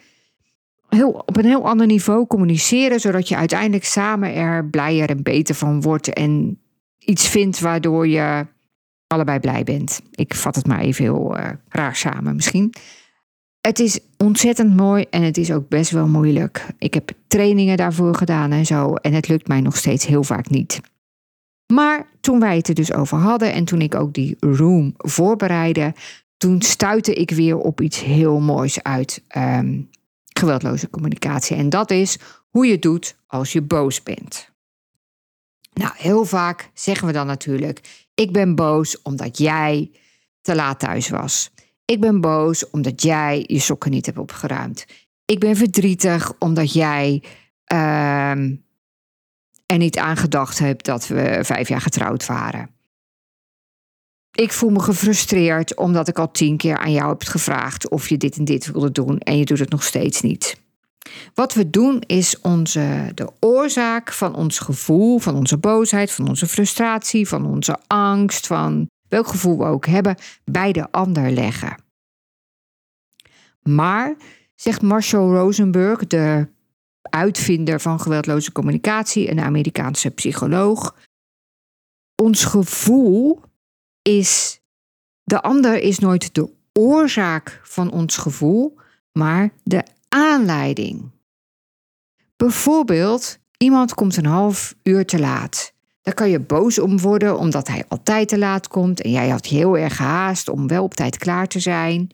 heel, 0.88 1.10
op 1.10 1.36
een 1.36 1.44
heel 1.44 1.68
ander 1.68 1.86
niveau 1.86 2.26
communiceren, 2.26 3.00
zodat 3.00 3.28
je 3.28 3.36
uiteindelijk 3.36 3.84
samen 3.84 4.34
er 4.34 4.66
blijer 4.66 5.08
en 5.08 5.22
beter 5.22 5.54
van 5.54 5.80
wordt 5.80 6.12
en 6.12 6.60
iets 7.06 7.28
vindt 7.28 7.60
waardoor 7.60 8.08
je 8.08 8.46
allebei 9.06 9.40
blij 9.40 9.64
bent. 9.64 10.00
Ik 10.10 10.34
vat 10.34 10.54
het 10.54 10.66
maar 10.66 10.80
even 10.80 11.04
heel 11.04 11.38
uh, 11.38 11.48
raar 11.68 11.96
samen 11.96 12.34
misschien. 12.34 12.74
Het 13.60 13.78
is 13.78 13.98
ontzettend 14.16 14.76
mooi 14.76 15.04
en 15.10 15.22
het 15.22 15.36
is 15.36 15.52
ook 15.52 15.68
best 15.68 15.90
wel 15.90 16.06
moeilijk. 16.06 16.66
Ik 16.78 16.94
heb 16.94 17.10
trainingen 17.26 17.76
daarvoor 17.76 18.14
gedaan 18.14 18.52
en 18.52 18.66
zo 18.66 18.94
en 18.94 19.12
het 19.12 19.28
lukt 19.28 19.48
mij 19.48 19.60
nog 19.60 19.76
steeds 19.76 20.06
heel 20.06 20.24
vaak 20.24 20.50
niet. 20.50 20.80
Maar 21.72 22.06
toen 22.20 22.40
wij 22.40 22.56
het 22.56 22.68
er 22.68 22.74
dus 22.74 22.92
over 22.92 23.18
hadden 23.18 23.52
en 23.52 23.64
toen 23.64 23.80
ik 23.80 23.94
ook 23.94 24.14
die 24.14 24.36
room 24.40 24.94
voorbereidde, 24.96 25.94
toen 26.36 26.62
stuitte 26.62 27.14
ik 27.14 27.30
weer 27.30 27.58
op 27.58 27.80
iets 27.80 28.04
heel 28.04 28.40
moois 28.40 28.82
uit 28.82 29.22
um, 29.36 29.88
geweldloze 30.38 30.90
communicatie. 30.90 31.56
En 31.56 31.68
dat 31.68 31.90
is 31.90 32.18
hoe 32.50 32.66
je 32.66 32.78
doet 32.78 33.16
als 33.26 33.52
je 33.52 33.62
boos 33.62 34.02
bent. 34.02 34.50
Nou, 35.80 35.92
heel 35.96 36.24
vaak 36.24 36.70
zeggen 36.74 37.06
we 37.06 37.12
dan 37.12 37.26
natuurlijk: 37.26 38.06
Ik 38.14 38.32
ben 38.32 38.54
boos 38.54 39.02
omdat 39.02 39.38
jij 39.38 39.90
te 40.40 40.54
laat 40.54 40.78
thuis 40.78 41.08
was. 41.08 41.50
Ik 41.84 42.00
ben 42.00 42.20
boos 42.20 42.70
omdat 42.70 43.02
jij 43.02 43.44
je 43.46 43.58
sokken 43.58 43.90
niet 43.90 44.06
hebt 44.06 44.18
opgeruimd. 44.18 44.86
Ik 45.24 45.38
ben 45.38 45.56
verdrietig 45.56 46.32
omdat 46.38 46.72
jij 46.72 47.22
uh, 47.72 48.30
er 49.66 49.78
niet 49.78 49.98
aan 49.98 50.16
gedacht 50.16 50.58
hebt 50.58 50.84
dat 50.84 51.06
we 51.06 51.38
vijf 51.42 51.68
jaar 51.68 51.80
getrouwd 51.80 52.26
waren. 52.26 52.70
Ik 54.32 54.52
voel 54.52 54.70
me 54.70 54.80
gefrustreerd 54.80 55.76
omdat 55.76 56.08
ik 56.08 56.18
al 56.18 56.30
tien 56.30 56.56
keer 56.56 56.76
aan 56.76 56.92
jou 56.92 57.08
heb 57.08 57.22
gevraagd 57.22 57.88
of 57.88 58.08
je 58.08 58.16
dit 58.16 58.36
en 58.36 58.44
dit 58.44 58.66
wilde 58.66 58.92
doen 58.92 59.18
en 59.18 59.38
je 59.38 59.44
doet 59.44 59.58
het 59.58 59.70
nog 59.70 59.82
steeds 59.82 60.20
niet. 60.20 60.64
Wat 61.34 61.54
we 61.54 61.70
doen 61.70 62.00
is 62.00 62.40
onze, 62.40 63.10
de 63.14 63.32
oorzaak 63.40 64.12
van 64.12 64.34
ons 64.34 64.58
gevoel, 64.58 65.18
van 65.18 65.34
onze 65.34 65.58
boosheid, 65.58 66.12
van 66.12 66.28
onze 66.28 66.46
frustratie, 66.46 67.28
van 67.28 67.46
onze 67.46 67.78
angst, 67.86 68.46
van 68.46 68.88
welk 69.08 69.26
gevoel 69.26 69.58
we 69.58 69.64
ook 69.64 69.86
hebben, 69.86 70.16
bij 70.44 70.72
de 70.72 70.90
ander 70.90 71.30
leggen. 71.30 71.84
Maar, 73.62 74.16
zegt 74.54 74.82
Marshall 74.82 75.30
Rosenberg, 75.30 76.06
de 76.06 76.48
uitvinder 77.02 77.80
van 77.80 78.00
geweldloze 78.00 78.52
communicatie, 78.52 79.30
een 79.30 79.40
Amerikaanse 79.40 80.10
psycholoog, 80.10 80.94
ons 82.22 82.44
gevoel 82.44 83.42
is, 84.02 84.60
de 85.22 85.42
ander 85.42 85.78
is 85.78 85.98
nooit 85.98 86.34
de 86.34 86.50
oorzaak 86.72 87.60
van 87.62 87.90
ons 87.90 88.16
gevoel, 88.16 88.78
maar 89.12 89.50
de 89.62 89.84
aanleiding. 90.16 91.10
Bijvoorbeeld, 92.36 93.38
iemand 93.56 93.94
komt 93.94 94.16
een 94.16 94.26
half 94.26 94.74
uur 94.82 95.06
te 95.06 95.18
laat. 95.18 95.72
Daar 96.02 96.14
kan 96.14 96.30
je 96.30 96.40
boos 96.40 96.78
om 96.78 97.00
worden 97.00 97.38
omdat 97.38 97.68
hij 97.68 97.84
altijd 97.88 98.28
te 98.28 98.38
laat 98.38 98.68
komt 98.68 99.02
en 99.02 99.10
jij 99.10 99.28
had 99.28 99.46
heel 99.46 99.78
erg 99.78 99.96
gehaast 99.96 100.48
om 100.48 100.66
wel 100.66 100.82
op 100.82 100.94
tijd 100.94 101.18
klaar 101.18 101.46
te 101.46 101.60
zijn. 101.60 102.10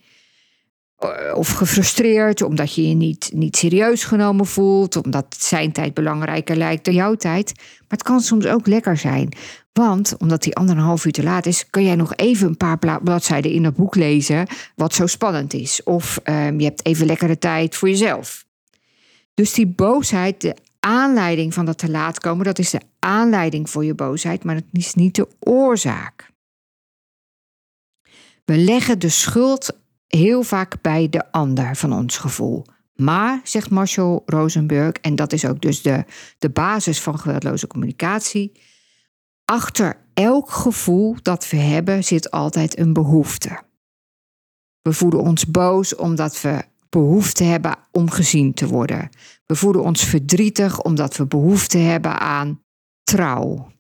Eh, 0.97 1.37
of 1.37 1.49
gefrustreerd 1.49 2.43
omdat 2.43 2.75
je 2.75 2.89
je 2.89 2.95
niet, 2.95 3.31
niet 3.35 3.57
serieus 3.57 4.05
genomen 4.05 4.47
voelt, 4.47 4.97
omdat 4.97 5.37
zijn 5.39 5.73
tijd 5.73 5.95
belangrijker 5.95 6.57
lijkt 6.57 6.85
dan 6.85 6.95
jouw 6.95 7.15
tijd. 7.15 7.53
Maar 7.57 7.99
het 7.99 8.03
kan 8.03 8.21
soms 8.21 8.47
ook 8.47 8.67
lekker 8.67 8.97
zijn. 8.97 9.29
Want 9.73 10.17
omdat 10.19 10.43
die 10.43 10.57
anderhalf 10.57 11.05
uur 11.05 11.13
te 11.13 11.23
laat 11.23 11.47
is, 11.47 11.71
kan 11.71 11.85
jij 11.85 11.95
nog 11.95 12.15
even 12.15 12.49
een 12.49 12.57
paar 12.57 13.01
bladzijden 13.03 13.51
in 13.51 13.65
het 13.65 13.75
boek 13.75 13.95
lezen, 13.95 14.47
wat 14.77 14.95
zo 14.95 15.07
spannend 15.07 15.53
is. 15.53 15.83
Of 15.83 16.21
um, 16.25 16.59
je 16.61 16.65
hebt 16.65 16.87
even 16.87 17.07
lekkere 17.07 17.39
tijd 17.39 17.77
voor 17.77 17.89
jezelf. 17.89 18.47
Dus 19.35 19.53
die 19.53 19.67
boosheid, 19.67 20.41
de 20.41 20.57
aanleiding 20.81 21.55
van 21.55 21.65
dat 21.65 21.79
te 21.79 21.91
laat 21.91 22.19
komen, 22.19 22.45
dat 22.45 22.59
is 22.59 22.71
de 22.71 22.81
aanleiding 22.99 23.71
voor 23.71 23.85
je 23.85 23.95
boosheid, 23.95 24.45
maar 24.45 24.55
het 24.55 24.65
is 24.73 24.95
niet 24.95 25.15
de 25.15 25.29
oorzaak. 25.39 26.31
We 28.45 28.57
leggen 28.57 28.99
de 28.99 29.09
schuld 29.09 29.79
heel 30.07 30.43
vaak 30.43 30.81
bij 30.81 31.09
de 31.09 31.33
ander 31.33 31.77
van 31.77 31.93
ons 31.93 32.17
gevoel. 32.17 32.65
Maar, 32.95 33.41
zegt 33.45 33.71
Marshall 33.71 34.21
Rosenberg, 34.27 34.93
en 34.93 35.17
dat 35.17 35.33
is 35.33 35.45
ook 35.45 35.61
dus 35.61 35.83
de, 35.83 36.05
de 36.39 36.51
basis 36.51 37.01
van 37.01 37.19
geweldloze 37.19 37.67
communicatie, 37.67 38.53
achter 39.45 39.97
elk 40.15 40.51
gevoel 40.51 41.17
dat 41.23 41.51
we 41.51 41.57
hebben 41.57 42.05
zit 42.05 42.31
altijd 42.31 42.79
een 42.79 42.93
behoefte. 42.93 43.63
We 44.83 44.93
voelen 44.93 45.21
ons 45.21 45.47
boos 45.47 45.95
omdat 45.95 46.41
we 46.41 46.65
behoefte 46.89 47.45
hebben 47.45 47.77
om 47.91 48.11
gezien 48.11 48.55
te 48.55 48.67
worden. 48.67 49.09
We 49.47 49.57
voelen 49.57 49.83
ons 49.83 50.05
verdrietig 50.05 50.81
omdat 50.81 51.17
we 51.17 51.27
behoefte 51.27 51.79
hebben 51.79 52.19
aan 52.21 52.61
trouw. 53.03 53.71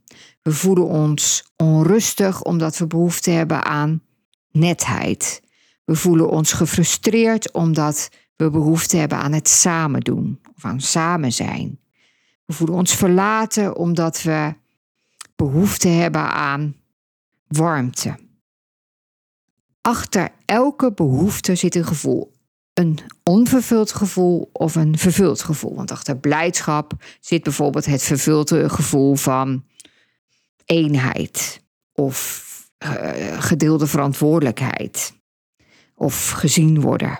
We 0.42 0.52
voelen 0.52 0.86
ons 0.86 1.52
onrustig 1.56 2.42
omdat 2.42 2.78
we 2.78 2.86
behoefte 2.86 3.30
hebben 3.30 3.64
aan 3.64 4.02
netheid. 4.50 5.42
We 5.84 5.94
voelen 5.94 6.30
ons 6.30 6.52
gefrustreerd 6.52 7.52
omdat 7.52 8.08
we 8.36 8.50
behoefte 8.50 8.96
hebben 8.96 9.18
aan 9.18 9.32
het 9.32 9.48
samen 9.48 10.00
doen 10.00 10.40
of 10.56 10.64
aan 10.64 10.80
samen 10.80 11.32
zijn. 11.32 11.80
We 12.44 12.52
voelen 12.52 12.76
ons 12.76 12.94
verlaten 12.94 13.76
omdat 13.76 14.22
we 14.22 14.54
behoefte 15.36 15.88
hebben 15.88 16.32
aan 16.32 16.76
warmte. 17.46 18.18
Achter 19.80 20.30
elke 20.44 20.92
behoefte 20.92 21.54
zit 21.54 21.74
een 21.74 21.84
gevoel. 21.84 22.32
Een 22.72 22.98
onvervuld 23.22 23.92
gevoel 23.92 24.50
of 24.52 24.74
een 24.74 24.98
vervuld 24.98 25.42
gevoel. 25.42 25.74
Want 25.74 25.90
achter 25.90 26.16
blijdschap 26.16 26.92
zit 27.20 27.42
bijvoorbeeld 27.42 27.84
het 27.84 28.02
vervulde 28.02 28.68
gevoel 28.68 29.14
van 29.14 29.64
eenheid 30.64 31.62
of 31.92 32.50
uh, 32.84 33.42
gedeelde 33.42 33.86
verantwoordelijkheid 33.86 35.14
of 35.94 36.30
gezien 36.30 36.80
worden. 36.80 37.18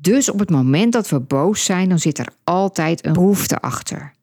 Dus 0.00 0.30
op 0.30 0.38
het 0.38 0.50
moment 0.50 0.92
dat 0.92 1.08
we 1.08 1.20
boos 1.20 1.64
zijn, 1.64 1.88
dan 1.88 1.98
zit 1.98 2.18
er 2.18 2.28
altijd 2.44 3.06
een 3.06 3.12
behoefte 3.12 3.60
achter. 3.60 4.14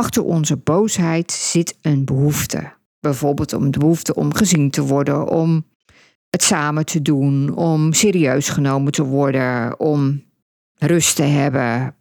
Achter 0.00 0.24
onze 0.24 0.56
boosheid 0.56 1.32
zit 1.32 1.78
een 1.82 2.04
behoefte. 2.04 2.72
Bijvoorbeeld 3.00 3.52
om 3.52 3.70
de 3.70 3.78
behoefte 3.78 4.14
om 4.14 4.34
gezien 4.34 4.70
te 4.70 4.82
worden, 4.82 5.28
om 5.28 5.66
het 6.30 6.42
samen 6.42 6.86
te 6.86 7.02
doen, 7.02 7.56
om 7.56 7.92
serieus 7.92 8.48
genomen 8.48 8.92
te 8.92 9.02
worden, 9.02 9.80
om 9.80 10.24
rust 10.74 11.16
te 11.16 11.22
hebben. 11.22 11.96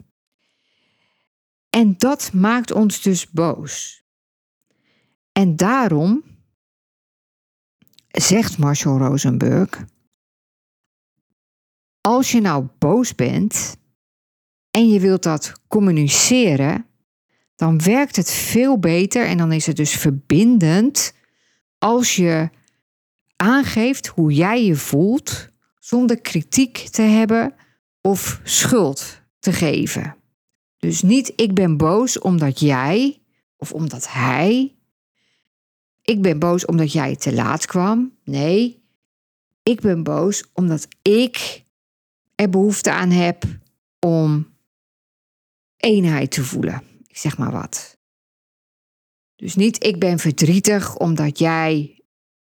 En 1.70 1.96
dat 1.98 2.34
maakt 2.34 2.72
ons 2.72 3.02
dus 3.02 3.30
boos. 3.30 4.04
En 5.32 5.56
daarom 5.56 6.24
zegt 8.08 8.58
Marshall 8.58 8.98
Rosenberg: 8.98 9.86
als 12.02 12.32
je 12.32 12.42
nou 12.42 12.68
boos 12.78 13.16
bent 13.16 13.78
en 14.72 14.90
je 14.90 15.00
wilt 15.00 15.24
dat 15.24 15.54
communiceren, 15.68 16.89
dan 17.60 17.82
werkt 17.82 18.16
het 18.16 18.32
veel 18.32 18.80
beter 18.80 19.26
en 19.26 19.38
dan 19.38 19.52
is 19.52 19.66
het 19.66 19.76
dus 19.76 19.92
verbindend 19.92 21.14
als 21.78 22.16
je 22.16 22.50
aangeeft 23.36 24.08
hoe 24.08 24.34
jij 24.34 24.66
je 24.66 24.76
voelt 24.76 25.48
zonder 25.80 26.22
kritiek 26.22 26.78
te 26.78 27.02
hebben 27.02 27.54
of 28.02 28.40
schuld 28.44 29.22
te 29.40 29.54
geven. 29.54 30.16
Dus 30.78 31.02
niet 31.02 31.34
ik 31.36 31.54
ben 31.54 31.78
boos 31.78 32.20
omdat 32.20 32.60
jij 32.60 33.22
of 33.58 33.74
omdat 33.74 34.12
hij. 34.12 34.76
Ik 36.02 36.22
ben 36.22 36.40
boos 36.40 36.66
omdat 36.66 36.92
jij 36.92 37.16
te 37.16 37.34
laat 37.34 37.66
kwam. 37.66 38.18
Nee, 38.24 38.84
ik 39.64 39.82
ben 39.82 40.04
boos 40.04 40.44
omdat 40.54 40.88
ik 41.02 41.64
er 42.36 42.50
behoefte 42.50 42.92
aan 42.92 43.12
heb 43.12 43.44
om 44.00 44.48
eenheid 45.78 46.32
te 46.32 46.44
voelen. 46.44 46.89
Zeg 47.20 47.38
maar 47.38 47.52
wat. 47.52 47.98
Dus 49.36 49.56
niet 49.56 49.84
ik 49.84 50.00
ben 50.00 50.20
verdrietig 50.20 50.96
omdat 50.96 51.40
jij 51.40 52.02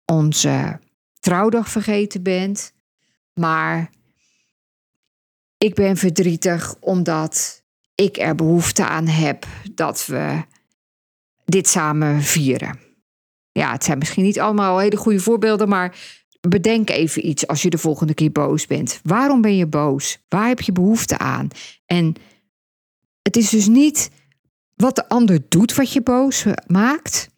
onze 0.05 0.81
trouwdag 1.21 1.69
vergeten 1.69 2.23
bent, 2.23 2.73
maar 3.35 3.91
ik 5.59 5.75
ben 5.75 5.97
verdrietig 5.97 6.75
omdat 6.81 7.63
ik 7.95 8.17
er 8.17 8.35
behoefte 8.35 8.87
aan 8.87 9.07
heb 9.07 9.47
dat 9.75 10.07
we 10.07 10.43
dit 11.45 11.69
samen 11.69 12.23
vieren. 12.23 12.79
Ja, 13.53 13.73
het 13.73 13.85
zijn 13.85 13.99
misschien 13.99 14.25
niet 14.25 14.41
allemaal 14.41 14.79
hele 14.79 14.97
goede 14.97 15.21
voorbeelden, 15.21 15.69
maar 15.69 15.97
bedenk 16.41 16.91
even 16.91 17.27
iets 17.27 17.47
als 17.47 17.63
je 17.63 17.71
de 17.71 17.79
volgende 17.79 18.15
keer 18.15 18.33
boos 18.33 18.67
bent. 18.67 19.01
Waarom 19.03 19.41
ben 19.41 19.57
je 19.57 19.67
boos? 19.67 20.19
Waar 20.29 20.49
heb 20.49 20.61
je 20.61 20.73
behoefte 20.73 21.19
aan? 21.19 21.49
En 21.87 22.15
het 23.23 23.37
is 23.37 23.49
dus 23.49 23.67
niet 23.67 24.11
wat 24.77 24.97
de 24.97 25.09
ander 25.09 25.41
doet 25.49 25.75
wat 25.75 25.93
je 25.93 26.03
boos 26.03 26.45
maakt, 26.67 27.29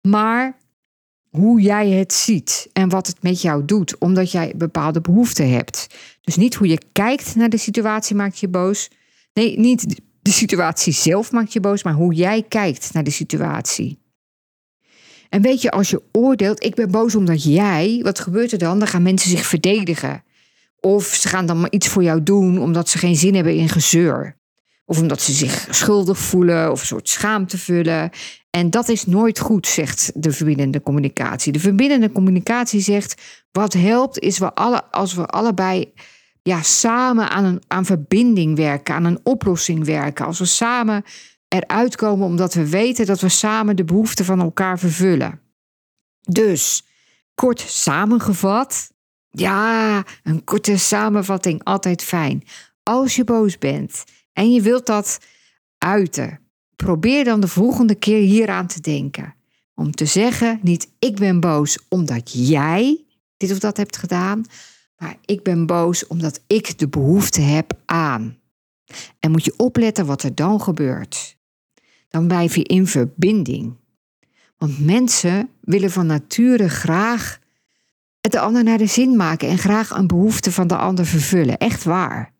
maar 0.00 0.58
hoe 1.30 1.60
jij 1.60 1.90
het 1.90 2.12
ziet 2.12 2.68
en 2.72 2.88
wat 2.88 3.06
het 3.06 3.22
met 3.22 3.42
jou 3.42 3.64
doet, 3.64 3.98
omdat 3.98 4.32
jij 4.32 4.52
bepaalde 4.56 5.00
behoeften 5.00 5.50
hebt. 5.50 5.86
Dus 6.20 6.36
niet 6.36 6.54
hoe 6.54 6.68
je 6.68 6.82
kijkt 6.92 7.34
naar 7.34 7.48
de 7.48 7.56
situatie 7.56 8.16
maakt 8.16 8.38
je 8.38 8.48
boos. 8.48 8.90
Nee, 9.32 9.58
niet 9.58 10.00
de 10.22 10.30
situatie 10.30 10.92
zelf 10.92 11.32
maakt 11.32 11.52
je 11.52 11.60
boos, 11.60 11.82
maar 11.82 11.94
hoe 11.94 12.14
jij 12.14 12.42
kijkt 12.42 12.92
naar 12.92 13.04
de 13.04 13.10
situatie. 13.10 13.98
En 15.28 15.42
weet 15.42 15.62
je, 15.62 15.70
als 15.70 15.90
je 15.90 16.02
oordeelt, 16.12 16.64
ik 16.64 16.74
ben 16.74 16.90
boos 16.90 17.14
omdat 17.14 17.44
jij, 17.44 18.00
wat 18.02 18.18
gebeurt 18.18 18.52
er 18.52 18.58
dan? 18.58 18.78
Dan 18.78 18.88
gaan 18.88 19.02
mensen 19.02 19.30
zich 19.30 19.46
verdedigen. 19.46 20.22
Of 20.80 21.04
ze 21.04 21.28
gaan 21.28 21.46
dan 21.46 21.60
maar 21.60 21.70
iets 21.70 21.88
voor 21.88 22.02
jou 22.02 22.22
doen 22.22 22.58
omdat 22.58 22.88
ze 22.88 22.98
geen 22.98 23.16
zin 23.16 23.34
hebben 23.34 23.56
in 23.56 23.68
gezeur. 23.68 24.38
Of 24.90 24.98
omdat 24.98 25.22
ze 25.22 25.32
zich 25.32 25.66
schuldig 25.70 26.18
voelen 26.18 26.70
of 26.70 26.80
een 26.80 26.86
soort 26.86 27.08
schaamte 27.08 27.58
vullen. 27.58 28.10
En 28.50 28.70
dat 28.70 28.88
is 28.88 29.06
nooit 29.06 29.38
goed, 29.38 29.66
zegt 29.66 30.12
de 30.14 30.32
verbindende 30.32 30.82
communicatie. 30.82 31.52
De 31.52 31.60
verbindende 31.60 32.12
communicatie 32.12 32.80
zegt: 32.80 33.22
wat 33.52 33.72
helpt 33.72 34.18
is 34.18 34.38
we 34.38 34.54
alle, 34.54 34.84
als 34.90 35.14
we 35.14 35.26
allebei 35.26 35.92
ja, 36.42 36.62
samen 36.62 37.30
aan, 37.30 37.44
een, 37.44 37.62
aan 37.66 37.84
verbinding 37.84 38.56
werken, 38.56 38.94
aan 38.94 39.04
een 39.04 39.20
oplossing 39.22 39.84
werken. 39.84 40.26
Als 40.26 40.38
we 40.38 40.44
samen 40.44 41.04
eruit 41.48 41.96
komen 41.96 42.26
omdat 42.26 42.54
we 42.54 42.68
weten 42.68 43.06
dat 43.06 43.20
we 43.20 43.28
samen 43.28 43.76
de 43.76 43.84
behoeften 43.84 44.24
van 44.24 44.40
elkaar 44.40 44.78
vervullen. 44.78 45.40
Dus, 46.20 46.84
kort 47.34 47.60
samengevat. 47.60 48.92
Ja, 49.30 50.04
een 50.22 50.44
korte 50.44 50.78
samenvatting, 50.78 51.64
altijd 51.64 52.02
fijn. 52.02 52.42
Als 52.82 53.16
je 53.16 53.24
boos 53.24 53.58
bent 53.58 54.04
en 54.32 54.52
je 54.52 54.60
wilt 54.60 54.86
dat 54.86 55.18
uiten, 55.78 56.40
probeer 56.76 57.24
dan 57.24 57.40
de 57.40 57.48
volgende 57.48 57.94
keer 57.94 58.20
hieraan 58.20 58.66
te 58.66 58.80
denken. 58.80 59.34
Om 59.74 59.90
te 59.90 60.06
zeggen, 60.06 60.58
niet 60.62 60.88
ik 60.98 61.16
ben 61.16 61.40
boos 61.40 61.78
omdat 61.88 62.30
jij 62.48 63.04
dit 63.36 63.52
of 63.52 63.58
dat 63.58 63.76
hebt 63.76 63.96
gedaan, 63.96 64.44
maar 64.96 65.16
ik 65.24 65.42
ben 65.42 65.66
boos 65.66 66.06
omdat 66.06 66.40
ik 66.46 66.78
de 66.78 66.88
behoefte 66.88 67.40
heb 67.40 67.72
aan. 67.84 68.38
En 69.18 69.30
moet 69.30 69.44
je 69.44 69.54
opletten 69.56 70.06
wat 70.06 70.22
er 70.22 70.34
dan 70.34 70.60
gebeurt 70.60 71.38
dan 72.10 72.26
blijf 72.26 72.54
je 72.54 72.62
in 72.62 72.86
verbinding. 72.86 73.76
Want 74.58 74.84
mensen 74.84 75.48
willen 75.60 75.90
van 75.90 76.06
nature 76.06 76.68
graag 76.68 77.38
het 78.20 78.32
de 78.32 78.40
ander 78.40 78.64
naar 78.64 78.78
de 78.78 78.86
zin 78.86 79.16
maken 79.16 79.48
en 79.48 79.58
graag 79.58 79.90
een 79.90 80.06
behoefte 80.06 80.52
van 80.52 80.66
de 80.66 80.76
ander 80.76 81.06
vervullen. 81.06 81.58
Echt 81.58 81.84
waar. 81.84 82.32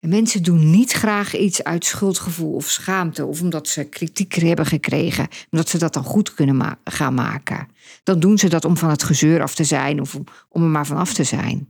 En 0.00 0.08
mensen 0.08 0.42
doen 0.42 0.70
niet 0.70 0.92
graag 0.92 1.36
iets 1.36 1.64
uit 1.64 1.84
schuldgevoel 1.84 2.54
of 2.54 2.68
schaamte 2.68 3.26
of 3.26 3.40
omdat 3.40 3.68
ze 3.68 3.84
kritiek 3.84 4.34
hebben 4.34 4.66
gekregen, 4.66 5.28
omdat 5.50 5.68
ze 5.68 5.78
dat 5.78 5.92
dan 5.92 6.04
goed 6.04 6.34
kunnen 6.34 6.78
gaan 6.84 7.14
maken. 7.14 7.68
Dan 8.02 8.20
doen 8.20 8.38
ze 8.38 8.48
dat 8.48 8.64
om 8.64 8.76
van 8.76 8.90
het 8.90 9.02
gezeur 9.02 9.42
af 9.42 9.54
te 9.54 9.64
zijn 9.64 10.00
of 10.00 10.14
om, 10.48 10.62
er 10.62 10.68
maar 10.68 10.86
van 10.86 10.96
af 10.96 11.12
te 11.14 11.24
zijn. 11.24 11.68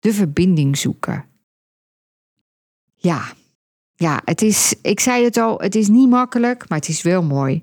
De 0.00 0.12
verbinding 0.12 0.78
zoeken. 0.78 1.24
Ja, 2.94 3.32
ja, 3.94 4.20
het 4.24 4.42
is, 4.42 4.74
ik 4.82 5.00
zei 5.00 5.24
het 5.24 5.36
al, 5.36 5.58
het 5.58 5.74
is 5.74 5.88
niet 5.88 6.08
makkelijk, 6.08 6.68
maar 6.68 6.78
het 6.78 6.88
is 6.88 7.02
wel 7.02 7.22
mooi. 7.22 7.60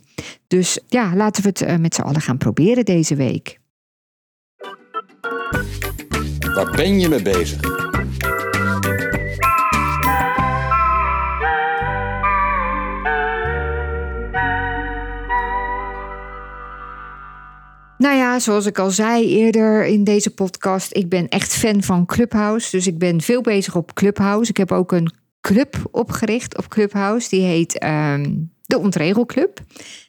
Dus 0.48 0.80
ja, 0.88 1.16
laten 1.16 1.44
we 1.44 1.50
het 1.50 1.62
eh, 1.62 1.78
met 1.78 1.96
z'n 1.96 2.02
allen 2.02 2.22
gaan 2.22 2.38
proberen 2.38 2.86
deze 2.86 3.16
week. 3.16 3.60
Waar 6.54 6.72
ben 6.76 7.00
je 7.00 7.10
mee 7.10 7.22
bezig? 7.22 7.83
Nou 18.04 18.16
ja, 18.16 18.40
zoals 18.40 18.66
ik 18.66 18.80
al 18.80 18.92
zei 18.92 19.28
eerder 19.28 19.86
in 19.86 20.04
deze 20.04 20.34
podcast, 20.34 20.96
ik 20.96 21.10
ben 21.10 21.30
echt 21.30 21.54
fan 21.54 21.84
van 21.84 22.06
Clubhouse. 22.06 22.72
Dus 22.72 22.88
ik 22.88 22.98
ben 22.98 23.22
veel 23.22 23.42
bezig 23.42 23.76
op 23.76 23.94
Clubhouse. 23.94 24.50
Ik 24.50 24.58
heb 24.58 24.72
ook 24.72 24.92
een 24.92 25.14
club 25.42 25.76
opgericht 25.92 26.58
op 26.58 26.68
Clubhouse. 26.68 27.30
Die 27.30 27.42
heet 27.42 27.84
um, 27.84 28.52
de 28.62 28.80
Ontregelclub. 28.80 29.60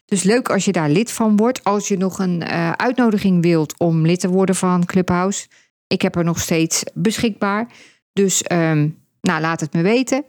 Dus 0.04 0.22
leuk 0.22 0.48
als 0.48 0.64
je 0.64 0.72
daar 0.72 0.90
lid 0.90 1.12
van 1.12 1.36
wordt. 1.36 1.64
Als 1.64 1.88
je 1.88 1.96
nog 1.96 2.18
een 2.18 2.42
uh, 2.42 2.72
uitnodiging 2.72 3.42
wilt 3.42 3.78
om 3.78 4.06
lid 4.06 4.20
te 4.20 4.28
worden 4.28 4.54
van 4.54 4.84
Clubhouse. 4.84 5.46
Ik 5.86 6.02
heb 6.02 6.16
er 6.16 6.24
nog 6.24 6.40
steeds 6.40 6.82
beschikbaar. 6.94 7.66
Dus 8.12 8.44
um, 8.52 8.98
nou, 9.20 9.40
laat 9.40 9.60
het 9.60 9.72
me 9.72 9.82
weten. 9.82 10.24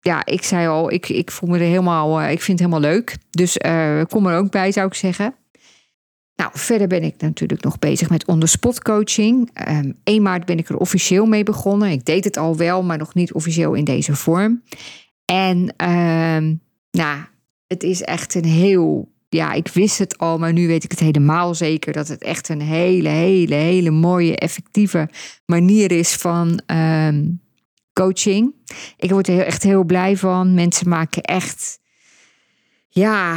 Ja, 0.00 0.24
ik 0.24 0.42
zei 0.42 0.68
al, 0.68 0.92
ik, 0.92 1.08
ik 1.08 1.30
voel 1.30 1.48
me 1.48 1.58
er 1.58 1.64
helemaal, 1.64 2.20
uh, 2.22 2.30
ik 2.30 2.42
vind 2.42 2.60
het 2.60 2.68
helemaal 2.68 2.90
leuk. 2.90 3.16
Dus 3.30 3.58
uh, 3.66 4.02
kom 4.08 4.26
er 4.26 4.38
ook 4.38 4.50
bij, 4.50 4.72
zou 4.72 4.86
ik 4.86 4.94
zeggen. 4.94 5.34
Nou, 6.36 6.50
verder 6.54 6.86
ben 6.86 7.02
ik 7.02 7.14
natuurlijk 7.18 7.62
nog 7.62 7.78
bezig 7.78 8.10
met 8.10 8.26
onderspot 8.26 8.82
coaching. 8.82 9.38
Um, 9.38 9.64
ehm, 9.64 9.92
1 10.04 10.22
maart 10.22 10.44
ben 10.44 10.58
ik 10.58 10.68
er 10.68 10.76
officieel 10.76 11.26
mee 11.26 11.42
begonnen. 11.42 11.90
Ik 11.90 12.04
deed 12.04 12.24
het 12.24 12.36
al 12.36 12.56
wel, 12.56 12.82
maar 12.82 12.98
nog 12.98 13.14
niet 13.14 13.32
officieel 13.32 13.74
in 13.74 13.84
deze 13.84 14.16
vorm. 14.16 14.62
En 15.24 15.58
um, 15.90 16.60
nou, 16.90 17.18
het 17.66 17.82
is 17.82 18.02
echt 18.02 18.34
een 18.34 18.44
heel. 18.44 19.14
Ja, 19.28 19.52
ik 19.52 19.68
wist 19.68 19.98
het 19.98 20.18
al, 20.18 20.38
maar 20.38 20.52
nu 20.52 20.66
weet 20.66 20.84
ik 20.84 20.90
het 20.90 21.00
helemaal 21.00 21.54
zeker 21.54 21.92
dat 21.92 22.08
het 22.08 22.22
echt 22.22 22.48
een 22.48 22.60
hele, 22.60 23.08
hele, 23.08 23.54
hele 23.54 23.90
mooie, 23.90 24.36
effectieve 24.36 25.08
manier 25.46 25.92
is 25.92 26.14
van 26.14 26.60
um, 26.66 27.40
coaching. 27.92 28.54
Ik 28.96 29.10
word 29.10 29.28
er 29.28 29.40
echt 29.40 29.62
heel 29.62 29.84
blij 29.84 30.16
van. 30.16 30.54
Mensen 30.54 30.88
maken 30.88 31.22
echt, 31.22 31.80
ja, 32.88 33.36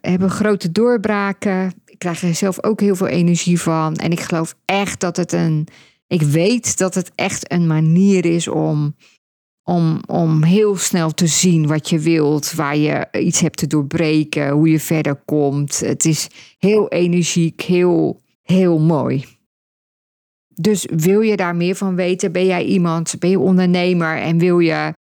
hebben 0.00 0.30
grote 0.30 0.72
doorbraken 0.72 1.81
krijg 2.02 2.22
er 2.22 2.34
zelf 2.34 2.64
ook 2.64 2.80
heel 2.80 2.96
veel 2.96 3.06
energie 3.06 3.60
van. 3.60 3.94
En 3.94 4.10
ik 4.10 4.20
geloof 4.20 4.54
echt 4.64 5.00
dat 5.00 5.16
het 5.16 5.32
een. 5.32 5.68
Ik 6.06 6.22
weet 6.22 6.78
dat 6.78 6.94
het 6.94 7.12
echt 7.14 7.52
een 7.52 7.66
manier 7.66 8.24
is 8.24 8.48
om, 8.48 8.96
om, 9.62 10.00
om 10.06 10.42
heel 10.42 10.76
snel 10.76 11.10
te 11.10 11.26
zien 11.26 11.66
wat 11.66 11.88
je 11.88 11.98
wilt, 11.98 12.52
waar 12.52 12.76
je 12.76 13.08
iets 13.12 13.40
hebt 13.40 13.56
te 13.56 13.66
doorbreken, 13.66 14.50
hoe 14.50 14.70
je 14.70 14.80
verder 14.80 15.16
komt. 15.24 15.80
Het 15.80 16.04
is 16.04 16.28
heel 16.58 16.88
energiek, 16.88 17.60
heel, 17.60 18.20
heel 18.42 18.78
mooi. 18.78 19.24
Dus 20.54 20.86
wil 20.96 21.20
je 21.20 21.36
daar 21.36 21.56
meer 21.56 21.74
van 21.74 21.94
weten? 21.94 22.32
Ben 22.32 22.46
jij 22.46 22.64
iemand, 22.64 23.14
ben 23.18 23.30
je 23.30 23.38
ondernemer 23.38 24.16
en 24.16 24.38
wil 24.38 24.58
je 24.58 24.92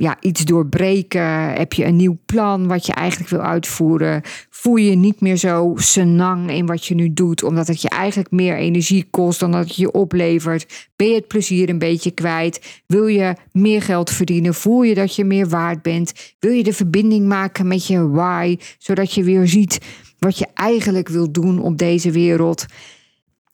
ja, 0.00 0.16
iets 0.20 0.44
doorbreken? 0.44 1.52
Heb 1.52 1.72
je 1.72 1.84
een 1.84 1.96
nieuw 1.96 2.18
plan 2.26 2.66
wat 2.66 2.86
je 2.86 2.92
eigenlijk 2.92 3.30
wil 3.30 3.40
uitvoeren? 3.40 4.22
Voel 4.50 4.76
je 4.76 4.94
niet 4.96 5.20
meer 5.20 5.36
zo 5.36 5.72
senang 5.76 6.50
in 6.50 6.66
wat 6.66 6.86
je 6.86 6.94
nu 6.94 7.12
doet, 7.12 7.42
omdat 7.42 7.66
het 7.66 7.82
je 7.82 7.88
eigenlijk 7.88 8.30
meer 8.30 8.56
energie 8.56 9.06
kost 9.10 9.40
dan 9.40 9.52
dat 9.52 9.64
het 9.64 9.76
je 9.76 9.92
oplevert? 9.92 10.88
Ben 10.96 11.08
je 11.08 11.14
het 11.14 11.26
plezier 11.26 11.68
een 11.68 11.78
beetje 11.78 12.10
kwijt? 12.10 12.82
Wil 12.86 13.06
je 13.06 13.34
meer 13.52 13.82
geld 13.82 14.10
verdienen? 14.10 14.54
Voel 14.54 14.82
je 14.82 14.94
dat 14.94 15.16
je 15.16 15.24
meer 15.24 15.48
waard 15.48 15.82
bent? 15.82 16.34
Wil 16.38 16.52
je 16.52 16.62
de 16.62 16.72
verbinding 16.72 17.26
maken 17.26 17.66
met 17.66 17.86
je 17.86 18.08
why, 18.08 18.56
zodat 18.78 19.12
je 19.12 19.24
weer 19.24 19.48
ziet 19.48 19.78
wat 20.18 20.38
je 20.38 20.46
eigenlijk 20.54 21.08
wil 21.08 21.32
doen 21.32 21.60
op 21.62 21.78
deze 21.78 22.10
wereld? 22.10 22.66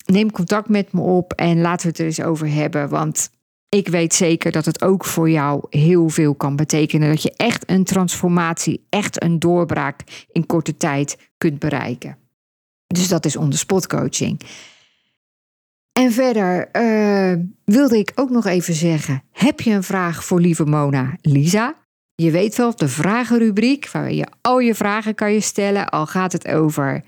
Neem 0.05 0.31
contact 0.31 0.69
met 0.69 0.93
me 0.93 1.01
op 1.01 1.33
en 1.33 1.61
laten 1.61 1.83
we 1.83 1.89
het 1.89 1.99
er 1.99 2.07
eens 2.07 2.23
over 2.23 2.53
hebben. 2.53 2.89
Want 2.89 3.31
ik 3.69 3.89
weet 3.89 4.15
zeker 4.15 4.53
dat 4.53 4.65
het 4.65 4.83
ook 4.83 5.05
voor 5.05 5.31
jou 5.31 5.67
heel 5.71 6.09
veel 6.09 6.35
kan 6.35 6.57
betekenen. 6.57 7.09
Dat 7.09 7.23
je 7.23 7.33
echt 7.37 7.71
een 7.71 7.85
transformatie, 7.85 8.87
echt 8.89 9.23
een 9.23 9.39
doorbraak 9.39 10.27
in 10.33 10.47
korte 10.47 10.77
tijd 10.77 11.19
kunt 11.39 11.59
bereiken. 11.59 12.19
Dus 12.87 13.09
dat 13.09 13.25
is 13.25 13.37
onder 13.37 13.59
spot 13.59 13.87
coaching. 13.87 14.41
En 15.93 16.13
verder 16.13 16.69
uh, 16.73 17.45
wilde 17.65 17.99
ik 17.99 18.13
ook 18.15 18.31
nog 18.31 18.47
even 18.47 18.75
zeggen: 18.75 19.23
heb 19.33 19.61
je 19.61 19.71
een 19.71 19.83
vraag 19.83 20.25
voor 20.25 20.41
lieve 20.41 20.65
Mona 20.65 21.17
Lisa? 21.21 21.75
Je 22.15 22.31
weet 22.31 22.57
wel, 22.57 22.77
de 22.77 22.89
vragenrubriek, 22.89 23.91
waar 23.91 24.13
je 24.13 24.27
al 24.41 24.59
je 24.59 24.75
vragen 24.75 25.15
kan 25.15 25.33
je 25.33 25.41
stellen. 25.41 25.89
Al 25.89 26.07
gaat 26.07 26.33
het 26.33 26.49
over 26.49 27.05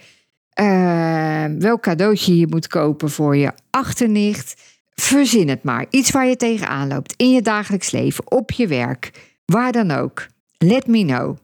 uh, 0.61 1.45
welk 1.59 1.83
cadeautje 1.83 2.37
je 2.37 2.47
moet 2.47 2.67
kopen 2.67 3.11
voor 3.11 3.37
je 3.37 3.53
achternicht 3.71 4.78
Verzin 5.01 5.49
het 5.49 5.63
maar. 5.63 5.87
Iets 5.91 6.11
waar 6.11 6.27
je 6.27 6.37
tegenaan 6.37 6.89
loopt 6.89 7.15
in 7.17 7.31
je 7.31 7.43
dagelijks 7.43 7.91
leven, 7.91 8.31
op 8.31 8.51
je 8.51 8.67
werk, 8.67 9.11
waar 9.45 9.73
dan 9.73 9.91
ook. 9.91 10.27
Let 10.59 10.87
me 10.87 11.05
know. 11.05 11.37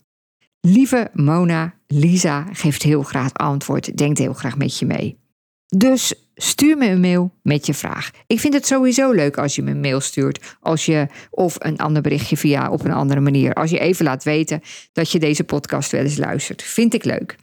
Lieve 0.60 1.10
Mona, 1.12 1.74
Lisa 1.86 2.46
geeft 2.52 2.82
heel 2.82 3.02
graag 3.02 3.34
antwoord, 3.34 3.96
denkt 3.96 4.18
heel 4.18 4.32
graag 4.32 4.56
met 4.56 4.78
je 4.78 4.86
mee. 4.86 5.18
Dus 5.66 6.14
stuur 6.34 6.76
me 6.76 6.86
een 6.86 7.00
mail 7.00 7.32
met 7.42 7.66
je 7.66 7.74
vraag. 7.74 8.10
Ik 8.26 8.40
vind 8.40 8.54
het 8.54 8.66
sowieso 8.66 9.10
leuk 9.10 9.38
als 9.38 9.54
je 9.54 9.62
me 9.62 9.70
een 9.70 9.80
mail 9.80 10.00
stuurt, 10.00 10.56
als 10.60 10.86
je 10.86 11.06
of 11.30 11.56
een 11.58 11.78
ander 11.78 12.02
berichtje 12.02 12.36
via 12.36 12.70
op 12.70 12.84
een 12.84 12.92
andere 12.92 13.20
manier. 13.20 13.54
Als 13.54 13.70
je 13.70 13.78
even 13.78 14.04
laat 14.04 14.24
weten 14.24 14.60
dat 14.92 15.10
je 15.10 15.18
deze 15.18 15.44
podcast 15.44 15.90
wel 15.90 16.02
eens 16.02 16.16
luistert, 16.16 16.62
vind 16.62 16.94
ik 16.94 17.04
leuk. 17.04 17.36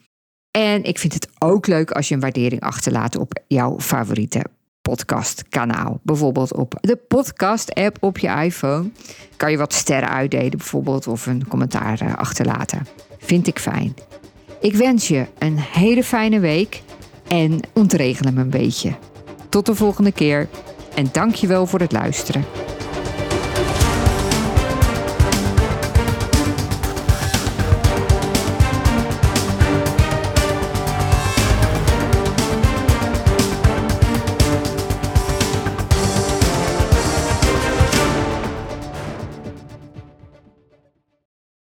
En 0.52 0.84
ik 0.84 1.00
vind 1.00 1.14
het 1.14 1.30
ook 1.40 1.68
leuk 1.68 1.92
als 1.92 2.08
je 2.08 2.14
een 2.14 2.22
waardering 2.22 2.62
achterlaat 2.62 3.16
op 3.16 3.44
jouw 3.48 3.80
favoriete 3.80 4.46
podcastkanaal. 4.82 6.00
Bijvoorbeeld 6.04 6.54
op 6.54 6.74
de 6.82 6.96
podcast-app 6.96 7.98
op 8.00 8.18
je 8.18 8.28
iPhone. 8.28 8.92
Kan 9.38 9.52
je 9.52 9.58
wat 9.58 9.74
sterren 9.74 10.10
uitdelen 10.10 10.58
bijvoorbeeld 10.58 11.08
of 11.08 11.26
een 11.26 11.48
commentaar 11.48 12.02
eh, 12.02 12.16
achterlaten. 12.16 12.88
Vind 13.18 13.48
ik 13.48 13.60
fijn. 13.60 13.96
Ik 14.60 14.76
wens 14.76 15.08
je 15.08 15.26
een 15.38 15.58
hele 15.58 16.04
fijne 16.04 16.40
week 16.40 16.82
en 17.28 17.60
ontregel 17.74 18.26
hem 18.26 18.38
een 18.38 18.50
beetje. 18.50 18.96
Tot 19.50 19.66
de 19.66 19.76
volgende 19.76 20.12
keer 20.12 20.50
en 20.96 21.10
dank 21.12 21.36
je 21.36 21.48
wel 21.48 21.66
voor 21.66 21.80
het 21.80 21.92
luisteren. 21.92 22.46